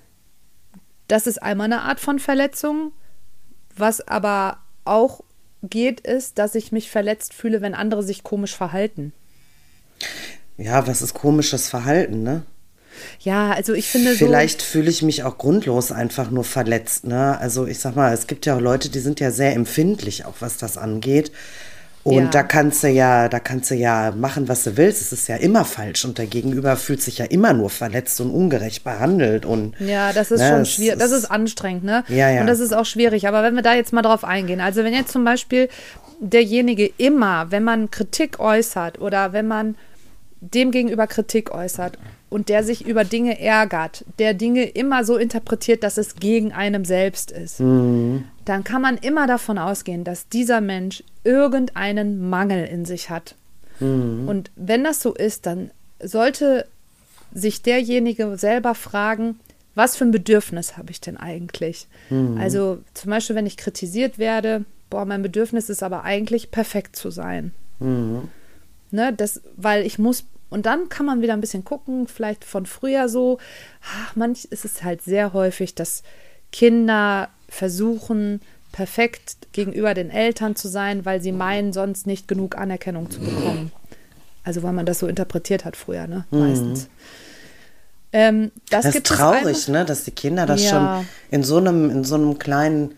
Das 1.07 1.27
ist 1.27 1.41
einmal 1.41 1.65
eine 1.65 1.81
Art 1.81 1.99
von 1.99 2.19
Verletzung. 2.19 2.91
Was 3.75 4.05
aber 4.07 4.57
auch 4.85 5.21
geht, 5.63 6.01
ist, 6.01 6.37
dass 6.37 6.55
ich 6.55 6.71
mich 6.71 6.89
verletzt 6.89 7.33
fühle, 7.33 7.61
wenn 7.61 7.75
andere 7.75 8.03
sich 8.03 8.23
komisch 8.23 8.55
verhalten. 8.55 9.13
Ja, 10.57 10.87
was 10.87 11.01
ist 11.01 11.13
komisches 11.13 11.69
Verhalten, 11.69 12.23
ne? 12.23 12.43
Ja, 13.19 13.51
also 13.51 13.73
ich 13.73 13.87
finde 13.87 14.13
Vielleicht 14.15 14.61
so 14.61 14.67
fühle 14.67 14.89
ich 14.89 15.01
mich 15.01 15.23
auch 15.23 15.37
grundlos 15.37 15.91
einfach 15.91 16.31
nur 16.31 16.43
verletzt. 16.43 17.05
Ne? 17.05 17.37
Also 17.39 17.67
ich 17.67 17.79
sag 17.79 17.95
mal, 17.95 18.13
es 18.13 18.27
gibt 18.27 18.45
ja 18.45 18.55
auch 18.55 18.61
Leute, 18.61 18.89
die 18.89 18.99
sind 18.99 19.19
ja 19.19 19.31
sehr 19.31 19.55
empfindlich, 19.55 20.25
auch 20.25 20.35
was 20.39 20.57
das 20.57 20.77
angeht. 20.77 21.31
Und 22.07 22.23
ja. 22.23 22.29
da 22.29 22.43
kannst 22.43 22.83
du 22.83 22.87
ja, 22.87 23.27
da 23.27 23.39
kannst 23.39 23.69
du 23.69 23.75
ja 23.75 24.13
machen, 24.15 24.47
was 24.47 24.63
du 24.63 24.77
willst. 24.77 25.01
Es 25.01 25.11
ist 25.11 25.27
ja 25.27 25.35
immer 25.35 25.65
falsch 25.65 26.05
und 26.05 26.17
der 26.17 26.27
Gegenüber 26.27 26.77
fühlt 26.77 27.01
sich 27.01 27.17
ja 27.17 27.25
immer 27.25 27.51
nur 27.51 27.69
verletzt 27.69 28.21
und 28.21 28.31
ungerecht 28.31 28.85
behandelt 28.85 29.45
und 29.45 29.75
ja, 29.79 30.13
das 30.13 30.31
ist 30.31 30.39
ne, 30.39 30.47
schon 30.47 30.65
schwierig. 30.65 30.99
Das 30.99 31.11
ist 31.11 31.25
anstrengend, 31.25 31.83
ne? 31.83 32.05
Ja, 32.07 32.29
ja. 32.29 32.39
Und 32.39 32.47
das 32.47 32.61
ist 32.61 32.73
auch 32.73 32.85
schwierig. 32.85 33.27
Aber 33.27 33.43
wenn 33.43 33.55
wir 33.55 33.61
da 33.61 33.73
jetzt 33.73 33.91
mal 33.91 34.03
drauf 34.03 34.23
eingehen, 34.23 34.61
also 34.61 34.85
wenn 34.85 34.93
jetzt 34.93 35.11
zum 35.11 35.25
Beispiel 35.25 35.67
derjenige 36.21 36.89
immer, 36.97 37.51
wenn 37.51 37.65
man 37.65 37.91
Kritik 37.91 38.39
äußert 38.39 39.01
oder 39.01 39.33
wenn 39.33 39.47
man 39.47 39.75
dem 40.39 40.71
gegenüber 40.71 41.07
Kritik 41.07 41.51
äußert 41.51 41.97
und 42.29 42.49
der 42.49 42.63
sich 42.63 42.85
über 42.85 43.03
Dinge 43.03 43.39
ärgert, 43.39 44.03
der 44.19 44.33
Dinge 44.33 44.65
immer 44.65 45.03
so 45.05 45.17
interpretiert, 45.17 45.83
dass 45.83 45.97
es 45.97 46.15
gegen 46.15 46.51
einem 46.51 46.83
selbst 46.83 47.31
ist, 47.31 47.59
mhm. 47.59 48.25
dann 48.45 48.63
kann 48.63 48.81
man 48.81 48.97
immer 48.97 49.27
davon 49.27 49.57
ausgehen, 49.57 50.03
dass 50.03 50.27
dieser 50.27 50.61
Mensch 50.61 51.03
irgendeinen 51.23 52.29
Mangel 52.29 52.65
in 52.65 52.85
sich 52.85 53.09
hat. 53.09 53.35
Mhm. 53.79 54.27
Und 54.27 54.51
wenn 54.55 54.83
das 54.83 55.01
so 55.01 55.13
ist, 55.13 55.45
dann 55.45 55.71
sollte 56.01 56.65
sich 57.33 57.61
derjenige 57.61 58.37
selber 58.37 58.75
fragen, 58.75 59.39
was 59.75 59.95
für 59.95 60.05
ein 60.05 60.11
Bedürfnis 60.11 60.75
habe 60.75 60.91
ich 60.91 60.99
denn 60.99 61.17
eigentlich? 61.17 61.87
Mhm. 62.09 62.37
Also 62.39 62.79
zum 62.93 63.11
Beispiel, 63.11 63.35
wenn 63.35 63.45
ich 63.45 63.57
kritisiert 63.57 64.17
werde, 64.17 64.65
boah, 64.89 65.05
mein 65.05 65.21
Bedürfnis 65.21 65.69
ist 65.69 65.83
aber 65.83 66.03
eigentlich 66.03 66.51
perfekt 66.51 66.95
zu 66.95 67.09
sein. 67.09 67.53
Ne, 68.89 69.13
das, 69.13 69.41
weil 69.55 69.85
ich 69.85 69.99
muss 69.99 70.25
und 70.49 70.65
dann 70.65 70.89
kann 70.89 71.05
man 71.05 71.21
wieder 71.21 71.33
ein 71.33 71.41
bisschen 71.41 71.65
gucken, 71.65 72.07
vielleicht 72.07 72.45
von 72.45 72.65
früher 72.65 73.09
so. 73.09 73.37
Ach, 73.81 74.15
manch 74.15 74.45
ist 74.45 74.65
es 74.65 74.83
halt 74.83 75.01
sehr 75.01 75.33
häufig, 75.33 75.75
dass 75.75 76.03
Kinder 76.51 77.29
versuchen, 77.49 78.41
perfekt 78.71 79.37
gegenüber 79.51 79.93
den 79.93 80.09
Eltern 80.09 80.55
zu 80.55 80.67
sein, 80.67 81.05
weil 81.05 81.21
sie 81.21 81.31
meinen, 81.31 81.73
sonst 81.73 82.07
nicht 82.07 82.27
genug 82.27 82.57
Anerkennung 82.57 83.09
zu 83.09 83.19
bekommen. 83.19 83.71
Also 84.43 84.63
weil 84.63 84.73
man 84.73 84.85
das 84.85 84.99
so 84.99 85.07
interpretiert 85.07 85.65
hat 85.65 85.75
früher, 85.75 86.07
ne? 86.07 86.25
Mhm. 86.31 86.39
Meistens. 86.39 86.83
Mhm. 86.83 86.89
Ähm, 88.13 88.51
das, 88.69 88.83
das 88.85 88.95
ist 88.95 89.05
traurig, 89.07 89.67
ne? 89.67 89.83
Dass 89.83 90.05
die 90.05 90.11
Kinder 90.11 90.45
das 90.45 90.63
ja. 90.63 90.69
schon 90.69 91.07
in 91.31 91.43
so 91.43 91.57
einem, 91.57 91.89
in 91.89 92.03
so 92.05 92.15
einem 92.15 92.39
kleinen 92.39 92.95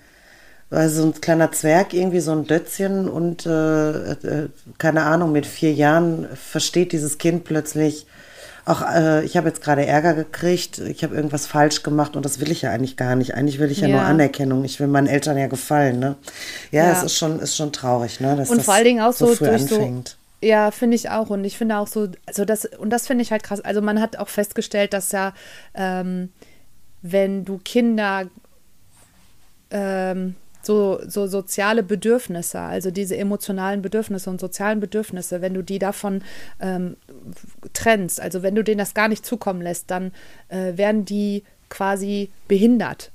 so 0.71 1.03
ein 1.03 1.13
kleiner 1.19 1.51
Zwerg, 1.51 1.93
irgendwie 1.93 2.19
so 2.19 2.31
ein 2.31 2.45
Dötzchen 2.45 3.09
und 3.09 3.45
äh, 3.45 4.11
äh, 4.13 4.49
keine 4.77 5.03
Ahnung, 5.03 5.31
mit 5.31 5.45
vier 5.47 5.73
Jahren 5.73 6.27
versteht 6.35 6.91
dieses 6.91 7.17
Kind 7.17 7.43
plötzlich, 7.43 8.05
Auch 8.65 8.83
äh, 8.83 9.25
ich 9.25 9.35
habe 9.35 9.47
jetzt 9.47 9.63
gerade 9.63 9.83
Ärger 9.87 10.13
gekriegt, 10.13 10.77
ich 10.77 11.03
habe 11.03 11.15
irgendwas 11.15 11.47
falsch 11.47 11.81
gemacht 11.81 12.15
und 12.15 12.23
das 12.23 12.39
will 12.39 12.51
ich 12.51 12.61
ja 12.61 12.69
eigentlich 12.71 12.97
gar 12.97 13.15
nicht. 13.15 13.33
Eigentlich 13.33 13.57
will 13.57 13.71
ich 13.71 13.79
ja, 13.81 13.87
Ja. 13.87 13.95
nur 13.95 14.05
Anerkennung. 14.05 14.63
Ich 14.63 14.79
will 14.79 14.85
meinen 14.87 15.07
Eltern 15.07 15.39
ja 15.39 15.47
gefallen, 15.47 15.97
ne? 15.97 16.17
Ja, 16.69 16.83
Ja. 16.85 16.91
es 16.91 17.01
ist 17.01 17.15
schon, 17.17 17.39
ist 17.39 17.55
schon 17.55 17.71
traurig, 17.71 18.19
ne? 18.19 18.35
Dass 18.35 18.51
Und 18.51 18.57
das 18.57 18.65
vor 18.65 18.75
allen 18.75 18.83
Dingen 18.83 19.01
auch 19.01 19.13
so, 19.13 19.25
früh 19.33 19.47
durch 19.47 19.65
so. 19.65 19.75
anfängt. 19.77 20.17
Ja, 20.43 20.69
finde 20.69 20.95
ich 20.97 21.09
auch. 21.09 21.31
Und 21.31 21.45
ich 21.45 21.57
finde 21.57 21.77
auch 21.77 21.87
so, 21.87 22.09
also 22.27 22.45
das, 22.45 22.65
und 22.65 22.91
das 22.91 23.07
finde 23.07 23.23
ich 23.23 23.31
halt 23.31 23.41
krass. 23.41 23.59
Also 23.61 23.81
man 23.81 23.99
hat 23.99 24.17
auch 24.17 24.29
festgestellt, 24.29 24.93
dass 24.93 25.11
ja, 25.13 25.33
ähm, 25.73 26.29
wenn 27.01 27.45
du 27.45 27.57
Kinder 27.65 28.27
ähm, 29.71 30.35
so, 30.61 30.99
so 31.07 31.27
soziale 31.27 31.83
Bedürfnisse, 31.83 32.59
also 32.59 32.91
diese 32.91 33.17
emotionalen 33.17 33.81
Bedürfnisse 33.81 34.29
und 34.29 34.39
sozialen 34.39 34.79
Bedürfnisse, 34.79 35.41
wenn 35.41 35.53
du 35.53 35.63
die 35.63 35.79
davon 35.79 36.23
ähm, 36.59 36.97
trennst, 37.73 38.19
also 38.19 38.43
wenn 38.43 38.55
du 38.55 38.63
denen 38.63 38.79
das 38.79 38.93
gar 38.93 39.07
nicht 39.07 39.25
zukommen 39.25 39.61
lässt, 39.61 39.89
dann 39.89 40.11
äh, 40.49 40.77
werden 40.77 41.05
die 41.05 41.43
quasi 41.69 42.29
behindert. 42.47 43.11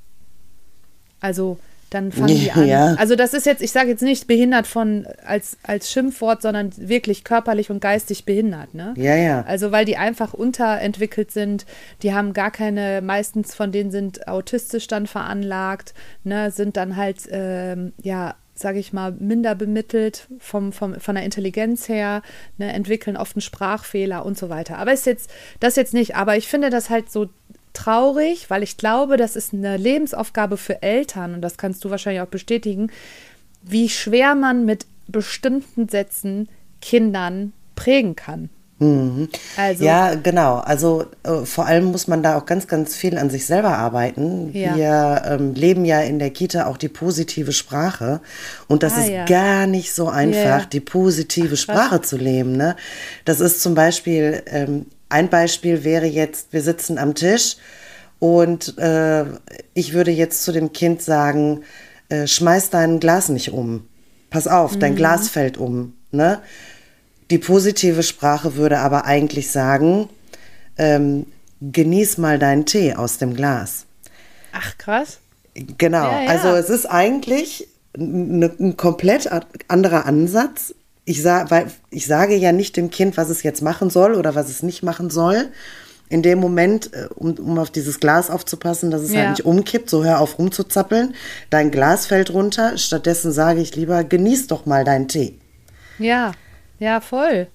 Also 1.20 1.58
dann 1.94 2.12
fangen 2.12 2.28
die 2.28 2.50
an. 2.50 2.66
Ja. 2.66 2.94
Also 2.94 3.16
das 3.16 3.34
ist 3.34 3.46
jetzt, 3.46 3.62
ich 3.62 3.72
sage 3.72 3.88
jetzt 3.90 4.02
nicht 4.02 4.26
behindert 4.26 4.66
von 4.66 5.06
als, 5.24 5.56
als 5.62 5.90
Schimpfwort, 5.90 6.42
sondern 6.42 6.72
wirklich 6.76 7.24
körperlich 7.24 7.70
und 7.70 7.80
geistig 7.80 8.24
behindert, 8.24 8.74
ne? 8.74 8.94
Ja, 8.96 9.14
ja. 9.14 9.42
Also 9.46 9.72
weil 9.72 9.84
die 9.84 9.96
einfach 9.96 10.34
unterentwickelt 10.34 11.30
sind, 11.30 11.66
die 12.02 12.12
haben 12.12 12.32
gar 12.32 12.50
keine, 12.50 13.00
meistens 13.02 13.54
von 13.54 13.72
denen 13.72 13.90
sind 13.90 14.26
autistisch 14.28 14.86
dann 14.86 15.06
veranlagt, 15.06 15.94
ne, 16.24 16.50
sind 16.50 16.76
dann 16.76 16.96
halt, 16.96 17.28
ähm, 17.30 17.92
ja, 18.02 18.34
sage 18.54 18.78
ich 18.78 18.92
mal, 18.92 19.12
minder 19.12 19.54
bemittelt 19.54 20.28
vom, 20.38 20.72
vom, 20.72 20.94
von 21.00 21.16
der 21.16 21.24
Intelligenz 21.24 21.88
her, 21.88 22.22
ne, 22.56 22.72
entwickeln 22.72 23.16
oft 23.16 23.36
einen 23.36 23.42
Sprachfehler 23.42 24.24
und 24.24 24.38
so 24.38 24.48
weiter. 24.48 24.78
Aber 24.78 24.92
ist 24.92 25.06
jetzt, 25.06 25.30
das 25.60 25.76
jetzt 25.76 25.94
nicht, 25.94 26.14
aber 26.16 26.36
ich 26.36 26.48
finde 26.48 26.70
das 26.70 26.88
halt 26.88 27.10
so 27.10 27.28
traurig, 27.74 28.48
weil 28.48 28.62
ich 28.62 28.76
glaube, 28.78 29.16
das 29.18 29.36
ist 29.36 29.52
eine 29.52 29.76
Lebensaufgabe 29.76 30.56
für 30.56 30.82
Eltern 30.82 31.34
und 31.34 31.42
das 31.42 31.58
kannst 31.58 31.84
du 31.84 31.90
wahrscheinlich 31.90 32.22
auch 32.22 32.26
bestätigen, 32.28 32.90
wie 33.62 33.88
schwer 33.88 34.34
man 34.34 34.64
mit 34.64 34.86
bestimmten 35.08 35.88
Sätzen 35.88 36.48
Kindern 36.80 37.52
prägen 37.76 38.16
kann. 38.16 38.48
Also, 39.56 39.84
Ja, 39.84 40.14
genau. 40.14 40.56
Also 40.56 41.06
äh, 41.22 41.44
vor 41.46 41.64
allem 41.66 41.86
muss 41.86 42.06
man 42.06 42.22
da 42.22 42.36
auch 42.36 42.44
ganz, 42.44 42.66
ganz 42.66 42.94
viel 42.96 43.16
an 43.16 43.30
sich 43.30 43.46
selber 43.46 43.78
arbeiten. 43.78 44.50
Ja. 44.52 44.76
Wir 44.76 45.22
ähm, 45.26 45.54
leben 45.54 45.84
ja 45.86 46.00
in 46.00 46.18
der 46.18 46.30
Kita 46.30 46.66
auch 46.66 46.76
die 46.76 46.88
positive 46.88 47.52
Sprache. 47.52 48.20
Und 48.68 48.82
das 48.82 48.94
Ah, 48.94 49.00
ist 49.00 49.08
ja. 49.10 49.24
gar 49.24 49.66
nicht 49.66 49.94
so 49.94 50.08
einfach, 50.08 50.60
Ja. 50.60 50.66
die 50.70 50.80
positive 50.80 51.56
Sprache 51.56 52.02
zu 52.02 52.16
leben. 52.18 52.56
Ne? 52.56 52.76
Das 53.24 53.40
ist 53.40 53.62
zum 53.62 53.74
Beispiel, 53.74 54.42
ähm, 54.46 54.86
ein 55.08 55.28
Beispiel 55.30 55.84
wäre 55.84 56.06
jetzt, 56.06 56.52
wir 56.52 56.62
sitzen 56.62 56.98
am 56.98 57.14
Tisch 57.14 57.56
und 58.18 58.78
äh, 58.78 59.24
ich 59.74 59.92
würde 59.92 60.10
jetzt 60.10 60.44
zu 60.44 60.52
dem 60.52 60.72
Kind 60.72 61.02
sagen, 61.02 61.62
äh, 62.08 62.26
schmeiß 62.26 62.70
dein 62.70 63.00
Glas 63.00 63.28
nicht 63.28 63.52
um. 63.52 63.86
Pass 64.30 64.46
auf, 64.48 64.74
Mhm. 64.76 64.80
dein 64.80 64.96
Glas 64.96 65.28
fällt 65.28 65.56
um. 65.58 65.94
Ne? 66.10 66.40
Die 67.30 67.38
positive 67.38 68.02
Sprache 68.02 68.56
würde 68.56 68.78
aber 68.78 69.04
eigentlich 69.04 69.50
sagen, 69.50 70.08
ähm, 70.76 71.26
genieß 71.60 72.18
mal 72.18 72.38
deinen 72.38 72.66
Tee 72.66 72.94
aus 72.94 73.18
dem 73.18 73.34
Glas. 73.34 73.86
ach 74.52 74.76
krass. 74.78 75.18
Genau, 75.78 76.10
Ja, 76.10 76.22
ja. 76.22 76.30
also 76.30 76.48
es 76.48 76.68
ist 76.68 76.86
eigentlich 76.86 77.68
ein, 77.96 78.76
komplett 78.76 79.30
anderer 79.68 80.04
Ansatz. 80.06 80.74
Ich, 81.04 81.22
sa 81.22 81.50
weil 81.50 81.66
ich 81.90 82.06
sage 82.06 82.34
ja 82.34 82.52
nicht 82.52 82.76
dem 82.76 82.90
Kind, 82.90 83.16
was 83.16 83.28
es 83.28 83.42
jetzt 83.42 83.60
machen 83.62 83.90
soll 83.90 84.14
oder 84.14 84.34
was 84.34 84.48
es 84.48 84.62
nicht 84.62 84.82
machen 84.82 85.10
soll. 85.10 85.48
In 86.10 86.22
dem 86.22 86.38
Moment, 86.38 86.92
äh, 86.92 87.08
um, 87.14 87.32
um 87.38 87.58
auf 87.58 87.70
dieses 87.70 87.98
Glas 88.00 88.30
aufzupassen, 88.30 88.90
dass 88.90 89.02
es 89.02 89.12
Ja. 89.12 89.20
halt 89.20 89.30
nicht 89.30 89.44
umkippt, 89.46 89.88
so 89.90 90.04
hör 90.04 90.20
auf 90.20 90.38
rumzuzappeln. 90.38 91.14
Dein 91.50 91.70
Glas 91.70 92.06
fällt 92.06 92.32
runter. 92.32 92.76
Stattdessen 92.78 93.32
sage 93.32 93.60
ich 93.60 93.74
lieber, 93.74 94.04
genieß 94.04 94.46
doch 94.46 94.66
mal 94.66 94.84
deinen 94.84 95.08
Tee. 95.08 95.38
Ja, 95.98 96.32
ja, 96.78 97.00
voll. 97.00 97.46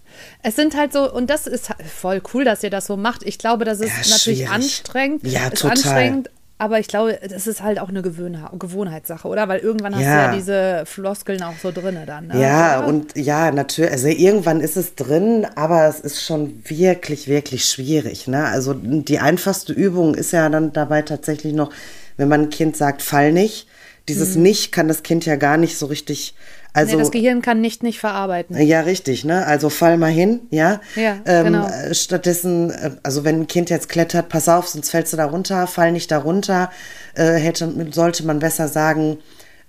Es 0.44 0.56
sind 0.56 0.76
halt 0.76 0.94
so, 0.94 1.12
und 1.12 1.30
das 1.30 1.46
ist 1.46 1.70
halt 1.70 1.84
voll 1.84 2.22
cool, 2.34 2.44
dass 2.44 2.64
ihr 2.64 2.70
das 2.70 2.88
so 2.88 2.98
macht. 2.98 3.24
Ich 3.24 3.38
glaube, 3.38 3.66
das 3.66 3.80
ist 3.80 3.90
Ja, 3.90 3.96
natürlich 4.12 4.40
schwierig. 4.40 4.50
anstrengend. 4.50 5.24
Ja, 5.28 5.48
ist 5.48 5.62
total. 5.62 5.72
anstrengend, 5.72 6.30
aber 6.60 6.78
ich 6.80 6.88
glaube, 6.88 7.18
das 7.28 7.48
ist 7.48 7.64
halt 7.64 7.80
auch 7.80 7.90
eine 7.90 8.02
Gewöhnha 8.04 8.52
Gewohnheitssache, 8.60 9.28
oder? 9.28 9.48
Weil 9.48 9.60
irgendwann 9.62 9.96
hast 9.96 10.04
Ja. 10.04 10.14
du 10.28 10.32
ja 10.32 10.36
diese 10.36 10.84
Floskeln 10.86 11.42
auch 11.42 11.58
so 11.64 11.72
drinne 11.72 12.06
dann. 12.06 12.28
Ne? 12.28 12.40
Ja, 12.42 12.80
Oder? 12.80 12.88
und 12.90 13.16
ja, 13.18 13.50
natürlich, 13.52 13.92
also 13.92 14.08
irgendwann 14.10 14.60
ist 14.60 14.76
es 14.76 14.94
drin, 14.96 15.48
aber 15.56 15.88
es 15.88 16.02
ist 16.02 16.22
schon 16.22 16.62
wirklich, 16.68 17.28
wirklich 17.30 17.66
schwierig. 17.66 18.28
Ne? 18.28 18.44
Also 18.46 18.74
die 18.76 19.20
einfachste 19.20 19.72
Übung 19.72 20.14
ist 20.16 20.34
ja 20.34 20.50
dann 20.50 20.74
dabei 20.74 21.02
tatsächlich 21.02 21.54
noch, 21.54 21.72
wenn 22.18 22.28
man 22.28 22.42
ein 22.42 22.50
Kind 22.50 22.76
sagt, 22.76 23.02
fall 23.02 23.32
nicht. 23.32 23.69
Dieses 24.10 24.36
nicht 24.36 24.72
kann 24.72 24.88
das 24.88 25.04
Kind 25.04 25.26
ja 25.26 25.36
gar 25.36 25.58
nicht 25.58 25.78
so 25.78 25.86
richtig. 25.86 26.34
Also 26.74 26.96
nee, 26.96 27.02
das 27.02 27.12
Gehirn 27.12 27.42
kann 27.42 27.62
nicht 27.62 27.82
nicht 27.82 28.00
verarbeiten. 28.00 28.56
ja, 28.60 28.82
richtig, 28.82 29.26
ne? 29.26 29.46
Also 29.46 29.70
fall 29.70 29.98
mal 29.98 30.12
hin, 30.12 30.42
ja. 30.52 30.82
Ja, 30.96 31.18
ähm, 31.26 31.46
genau. 31.46 31.68
äh, 31.68 31.94
Stattdessen, 31.96 32.70
äh, 32.70 32.92
also 33.02 33.24
wenn 33.24 33.42
ein 33.42 33.48
Kind 33.48 33.70
jetzt 33.70 33.90
klettert, 33.90 34.30
pass 34.30 34.48
auf, 34.48 34.68
sonst 34.68 34.90
fällst 34.90 35.14
du 35.14 35.18
da 35.18 35.26
runter, 35.26 35.66
fall 35.68 35.92
nicht 35.92 36.12
da 36.12 36.20
runter, 36.20 36.70
äh, 37.16 37.34
hätte, 37.34 37.74
sollte 37.92 38.26
man 38.26 38.40
besser 38.40 38.68
sagen, 38.68 39.18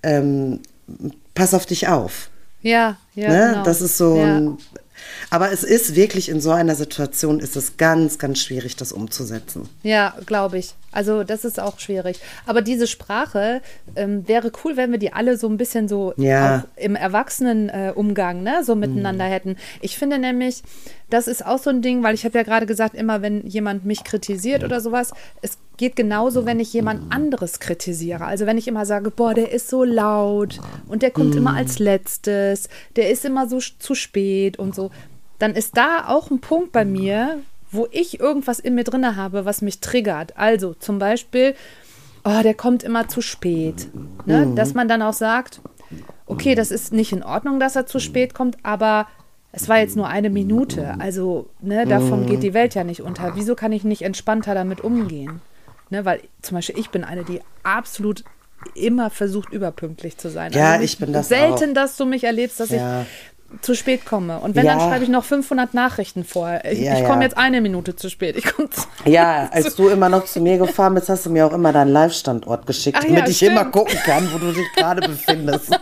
ähm, 0.03 0.61
pass 1.35 1.55
auf 1.55 1.65
dich 1.65 1.89
auf. 1.89 2.31
Ja, 2.63 2.99
ja, 3.15 3.29
ne? 3.29 3.51
genau. 3.53 3.65
Das 3.65 3.81
ist 3.81 3.97
so 3.97 4.17
ja. 4.17 4.37
ein, 4.37 4.59
aber 5.31 5.53
es 5.53 5.63
ist 5.63 5.95
wirklich 5.95 6.29
in 6.29 6.41
so 6.41 6.51
einer 6.51 6.75
Situation 6.75 7.39
ist 7.39 7.57
es 7.57 7.77
ganz, 7.77 8.19
ganz 8.19 8.41
schwierig, 8.41 8.75
das 8.77 8.93
umzusetzen. 8.93 9.69
Ja, 9.83 10.15
glaube 10.27 10.59
ich. 10.59 10.75
Also 10.93 11.23
das 11.23 11.45
ist 11.45 11.61
auch 11.61 11.79
schwierig. 11.79 12.19
Aber 12.47 12.63
diese 12.63 12.89
Sprache 12.89 13.63
ähm, 13.95 14.27
wäre 14.27 14.51
cool, 14.65 14.77
wenn 14.77 14.91
wir 14.91 14.99
die 14.99 15.13
alle 15.13 15.37
so 15.37 15.49
ein 15.49 15.57
bisschen 15.57 15.87
so 15.87 16.13
Ja. 16.17 16.65
im 16.75 16.97
Erwachsenenumgang 16.97 18.39
äh, 18.39 18.43
ne, 18.43 18.65
so 18.65 18.75
miteinander 18.75 19.25
hätten. 19.25 19.57
Ich 19.81 19.97
finde 19.97 20.19
nämlich, 20.19 20.63
das 21.11 21.29
ist 21.29 21.47
auch 21.47 21.59
so 21.59 21.71
ein 21.71 21.81
Ding, 21.81 22.03
weil 22.03 22.15
ich 22.15 22.25
habe 22.25 22.37
ja 22.37 22.43
gerade 22.43 22.67
gesagt, 22.67 22.97
immer 22.97 23.23
wenn 23.23 23.47
jemand 23.47 23.85
mich 23.85 24.03
kritisiert 24.03 24.65
oder 24.65 24.81
sowas, 24.81 25.13
es 25.43 25.59
geht 25.77 25.95
genauso, 25.97 26.45
wenn 26.45 26.59
ich 26.61 26.73
jemand 26.73 27.13
anderes 27.13 27.61
kritisiere. 27.61 28.25
Also 28.27 28.47
wenn 28.47 28.59
ich 28.59 28.67
immer 28.69 28.85
sage, 28.85 29.11
boah, 29.11 29.33
der 29.33 29.53
ist 29.53 29.69
so 29.69 29.85
laut 29.85 30.61
und 30.89 31.03
der 31.03 31.11
kommt 31.11 31.37
immer 31.37 31.55
als 31.55 31.79
letztes, 31.79 32.69
der 32.97 33.11
ist 33.11 33.25
immer 33.25 33.49
so 33.49 33.61
zu 33.61 33.95
spät 33.95 34.59
und 34.59 34.75
so, 34.75 34.91
dann 35.41 35.55
ist 35.55 35.77
da 35.77 36.07
auch 36.07 36.31
ein 36.31 36.41
Punkt 36.41 36.71
bei 36.71 36.85
mir, 36.85 37.39
wo 37.73 37.89
ich 37.91 38.21
irgendwas 38.21 38.61
in 38.61 38.75
mir 38.75 38.85
drinne 38.85 39.17
habe, 39.17 39.45
was 39.45 39.63
mich 39.63 39.81
triggert. 39.81 40.37
Also 40.37 40.75
zum 40.75 40.99
Beispiel, 40.99 41.55
oh, 42.25 42.41
der 42.43 42.55
kommt 42.55 42.83
immer 42.83 43.09
zu 43.09 43.21
spät. 43.23 43.89
Ne? 44.27 44.53
Dass 44.55 44.75
man 44.75 44.87
dann 44.89 45.03
auch 45.03 45.13
sagt, 45.13 45.61
okay, 46.27 46.55
das 46.55 46.71
ist 46.71 46.93
nicht 46.93 47.13
in 47.13 47.23
Ordnung, 47.23 47.59
dass 47.59 47.77
er 47.77 47.87
zu 47.87 47.99
spät 47.99 48.35
kommt, 48.35 48.59
aber 48.63 49.07
es 49.53 49.69
war 49.69 49.79
jetzt 49.79 49.97
nur 49.97 50.07
eine 50.07 50.31
Minute. 50.31 50.95
Also 51.01 51.49
ne, 51.61 51.87
davon 51.87 52.27
geht 52.27 52.43
die 52.45 52.55
Welt 52.55 52.75
ja 52.77 52.85
nicht 52.85 53.03
unter. 53.03 53.35
Wieso 53.35 53.55
kann 53.57 53.73
ich 53.73 53.83
nicht 53.83 54.03
entspannter 54.03 54.55
damit 54.55 54.81
umgehen? 54.83 55.41
Ne, 55.91 56.05
weil 56.05 56.21
zum 56.43 56.57
Beispiel 56.57 56.79
ich 56.79 56.91
bin 56.91 57.03
eine, 57.03 57.25
die 57.25 57.41
absolut 57.65 58.23
immer 58.75 59.11
versucht, 59.11 59.53
überpünklich 59.53 60.19
zu 60.19 60.29
sein. 60.31 60.53
Ja, 60.53 60.73
also 60.73 60.85
ich 60.85 60.99
bin 60.99 61.13
das 61.13 61.29
Selten, 61.29 61.71
auch. 61.71 61.75
dass 61.75 61.97
du 61.97 62.05
mich 62.05 62.25
erlebst, 62.25 62.61
dass 62.61 62.71
Ja. 62.71 63.03
ich 63.03 63.07
zu 63.63 63.75
spät 63.75 64.05
komme. 64.07 64.39
Und 64.41 64.55
wenn, 64.55 64.65
dann 64.67 64.79
Ja. 64.79 64.89
schreibe 64.89 65.05
ich 65.05 65.11
noch 65.11 65.25
500 65.25 65.75
Nachrichten 65.75 66.25
vor. 66.25 66.61
Ich, 66.65 66.79
Ja, 66.81 66.95
ich 66.95 67.01
komme 67.05 67.17
ja. 67.17 67.23
jetzt 67.23 67.37
eine 67.37 67.61
Minute 67.61 67.97
zu 67.97 68.09
spät. 68.09 68.37
Ich 68.37 68.45
komme 68.45 68.71
zu 68.71 68.83
Ja, 69.05 69.49
als 69.53 69.75
du 69.75 69.89
immer 69.89 70.09
noch 70.09 70.25
zu 70.25 70.41
mir 70.41 70.59
gefahren 70.59 70.95
bist, 70.95 71.09
hast 71.09 71.27
du 71.27 71.31
mir 71.31 71.47
auch 71.47 71.53
immer 71.53 71.73
deinen 71.73 71.93
Live-Standort 71.93 72.67
geschickt, 72.67 72.99
Ach 73.01 73.05
damit 73.07 73.29
ich 73.29 73.37
stimmt. 73.39 73.53
immer 73.53 73.65
gucken 73.67 73.99
kann, 74.05 74.29
wo 74.33 74.39
du 74.39 74.53
dich 74.53 74.67
gerade 74.77 75.07
befindest. 75.07 75.71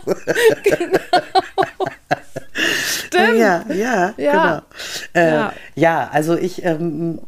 Stimmt. 3.07 3.37
Ja, 3.37 3.63
ja, 3.73 4.13
Ja. 4.17 4.31
genau. 4.31 4.61
Äh, 5.13 5.31
Ja. 5.33 5.53
ja. 5.75 6.09
also 6.11 6.35
ich, 6.37 6.63
ähm, 6.65 7.19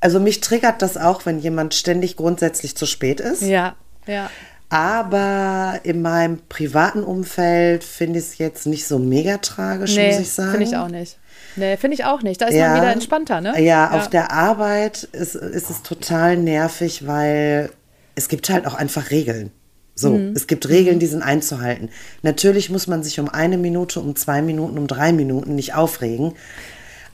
also 0.00 0.20
mich 0.20 0.40
triggert 0.40 0.82
das 0.82 0.96
auch, 0.96 1.26
wenn 1.26 1.38
jemand 1.38 1.74
ständig 1.74 2.16
grundsätzlich 2.16 2.76
zu 2.76 2.86
spät 2.86 3.20
ist. 3.20 3.42
Ja, 3.42 3.74
ja. 4.06 4.30
Aber 4.68 5.80
in 5.84 6.02
meinem 6.02 6.40
privaten 6.48 7.04
Umfeld 7.04 7.84
finde 7.84 8.18
ich 8.18 8.24
es 8.26 8.38
jetzt 8.38 8.66
nicht 8.66 8.86
so 8.86 8.98
mega 8.98 9.38
tragisch, 9.38 9.94
Nee, 9.94 10.10
muss 10.12 10.20
ich 10.20 10.32
sagen. 10.32 10.50
finde 10.52 10.66
ich 10.66 10.76
auch 10.76 10.88
nicht. 10.88 11.18
Nee, 11.54 11.76
finde 11.76 11.94
ich 11.94 12.04
auch 12.04 12.22
nicht. 12.22 12.40
Da 12.42 12.46
ist 12.46 12.58
man 12.58 12.76
wieder 12.76 12.92
entspannter, 12.92 13.40
ne? 13.40 13.60
Ja, 13.62 13.92
auf 13.92 14.08
der 14.10 14.32
Arbeit 14.32 15.04
ist, 15.12 15.34
ist 15.36 15.70
es 15.70 15.82
total 15.82 16.36
nervig, 16.36 17.06
weil 17.06 17.70
es 18.14 18.28
gibt 18.28 18.50
halt 18.50 18.66
auch 18.66 18.74
einfach 18.74 19.10
Regeln. 19.10 19.50
So, 19.94 20.10
Mhm. 20.10 20.32
es 20.34 20.46
gibt 20.46 20.68
Regeln, 20.68 20.98
die 20.98 21.06
sind 21.06 21.22
einzuhalten. 21.22 21.88
Natürlich 22.22 22.68
muss 22.68 22.86
man 22.86 23.02
sich 23.02 23.18
um 23.20 23.28
eine 23.30 23.56
Minute, 23.56 24.00
um 24.00 24.14
zwei 24.16 24.42
Minuten, 24.42 24.76
um 24.76 24.86
drei 24.86 25.12
Minuten 25.12 25.54
nicht 25.54 25.74
aufregen. 25.74 26.34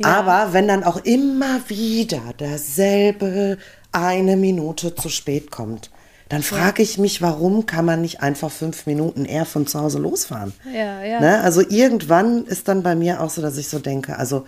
Aber 0.03 0.53
wenn 0.53 0.67
dann 0.67 0.83
auch 0.83 1.05
immer 1.05 1.61
wieder 1.69 2.23
derselbe 2.41 3.59
eine 3.93 4.37
Minute 4.37 4.95
zu 4.97 5.09
spät 5.11 5.51
kommt, 5.53 5.91
dann 6.33 6.43
frage 6.43 6.83
ich 6.83 6.97
mich, 6.97 7.21
warum 7.21 7.67
kann 7.67 7.85
man 7.85 8.01
nicht 8.01 8.23
einfach 8.23 8.51
fünf 8.51 8.87
Minuten 8.87 9.27
eher 9.27 9.45
von 9.45 9.67
zu 9.67 9.79
Hause 9.79 9.99
losfahren? 9.99 10.55
Ja, 10.65 11.05
ja. 11.05 11.21
Ne? 11.21 11.43
Also 11.43 11.61
irgendwann 11.61 12.47
ist 12.47 12.69
dann 12.69 12.83
bei 12.83 12.95
mir 12.95 13.21
auch 13.21 13.29
so, 13.29 13.43
dass 13.43 13.59
ich 13.59 13.69
so 13.69 13.79
denke, 13.79 14.17
also 14.17 14.47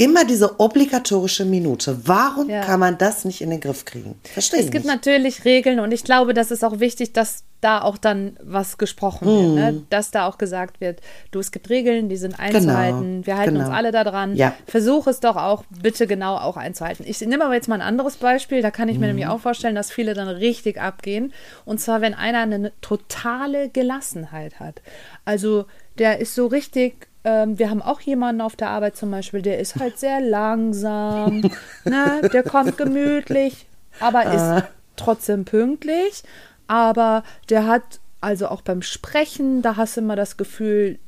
Immer 0.00 0.24
diese 0.24 0.60
obligatorische 0.60 1.44
Minute. 1.44 1.98
Warum 2.06 2.48
Ja. 2.48 2.60
kann 2.62 2.78
man 2.78 2.98
das 2.98 3.24
nicht 3.24 3.40
in 3.40 3.50
den 3.50 3.58
Griff 3.60 3.84
kriegen? 3.84 4.14
Verstehe 4.22 4.60
Es 4.60 4.70
gibt 4.70 4.84
nicht. 4.84 4.94
natürlich 4.94 5.44
Regeln 5.44 5.80
und 5.80 5.90
ich 5.90 6.04
glaube, 6.04 6.34
das 6.34 6.52
ist 6.52 6.64
auch 6.64 6.78
wichtig, 6.78 7.12
dass 7.12 7.42
da 7.60 7.82
auch 7.82 7.98
dann 7.98 8.36
was 8.40 8.78
gesprochen 8.78 9.26
wird, 9.26 9.48
Mhm. 9.48 9.54
ne? 9.56 9.82
dass 9.90 10.12
da 10.12 10.28
auch 10.28 10.38
gesagt 10.38 10.80
wird, 10.80 11.00
du, 11.32 11.40
es 11.40 11.50
gibt 11.50 11.68
Regeln, 11.68 12.08
die 12.08 12.16
sind 12.16 12.38
einzuhalten, 12.38 13.26
wir 13.26 13.36
halten 13.36 13.56
uns 13.56 13.64
genau. 13.64 13.76
alle 13.76 13.90
daran. 13.90 14.36
Ja. 14.36 14.54
Versuch 14.68 15.08
es 15.08 15.18
doch 15.18 15.34
auch 15.34 15.64
bitte 15.82 16.06
genau 16.06 16.36
auch 16.36 16.56
einzuhalten. 16.56 17.04
Ich 17.04 17.20
nehme 17.20 17.44
aber 17.44 17.54
jetzt 17.54 17.66
mal 17.66 17.74
ein 17.74 17.80
anderes 17.82 18.18
Beispiel, 18.18 18.62
da 18.62 18.70
kann 18.70 18.88
ich 18.88 18.94
mir 19.00 19.06
Mhm. 19.06 19.16
nämlich 19.16 19.26
auch 19.26 19.40
vorstellen, 19.40 19.74
dass 19.74 19.90
viele 19.90 20.14
dann 20.14 20.28
richtig 20.28 20.80
abgehen. 20.80 21.32
Und 21.64 21.80
zwar, 21.80 22.00
wenn 22.00 22.14
einer 22.14 22.38
eine 22.42 22.70
totale 22.82 23.68
Gelassenheit 23.68 24.60
hat. 24.60 24.80
Also 25.24 25.64
der 25.98 26.20
ist 26.20 26.36
so 26.36 26.46
richtig 26.46 27.08
ähm, 27.28 27.58
wir 27.58 27.68
haben 27.68 27.82
auch 27.82 28.00
jemanden 28.00 28.40
auf 28.40 28.56
der 28.56 28.70
Arbeit 28.70 28.96
zum 28.96 29.10
Beispiel, 29.10 29.42
der 29.42 29.58
ist 29.58 29.76
halt 29.76 29.98
sehr 29.98 30.20
langsam, 30.20 31.42
ne? 31.84 32.22
der 32.32 32.42
kommt 32.42 32.78
gemütlich, 32.78 33.66
aber 34.00 34.32
ist 34.32 34.64
trotzdem 34.96 35.44
pünktlich. 35.44 36.22
Aber 36.68 37.22
der 37.50 37.66
hat 37.66 38.00
also 38.22 38.48
auch 38.48 38.62
beim 38.62 38.80
Sprechen, 38.80 39.60
da 39.60 39.76
hast 39.76 39.96
du 39.96 40.00
immer 40.00 40.16
das 40.16 40.38
Gefühl, 40.38 40.98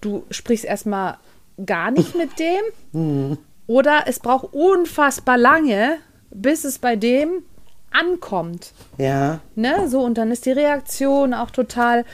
du 0.00 0.24
sprichst 0.30 0.64
erstmal 0.64 1.18
gar 1.64 1.90
nicht 1.90 2.14
mit 2.14 2.30
dem. 2.38 3.36
Oder 3.66 4.04
es 4.06 4.20
braucht 4.20 4.54
unfassbar 4.54 5.36
lange, 5.36 5.98
bis 6.30 6.64
es 6.64 6.78
bei 6.78 6.96
dem 6.96 7.42
ankommt. 7.90 8.72
Ja. 8.96 9.40
Ne? 9.54 9.86
So, 9.88 10.00
und 10.00 10.16
dann 10.16 10.30
ist 10.30 10.46
die 10.46 10.52
Reaktion 10.52 11.34
auch 11.34 11.50
total 11.50 12.04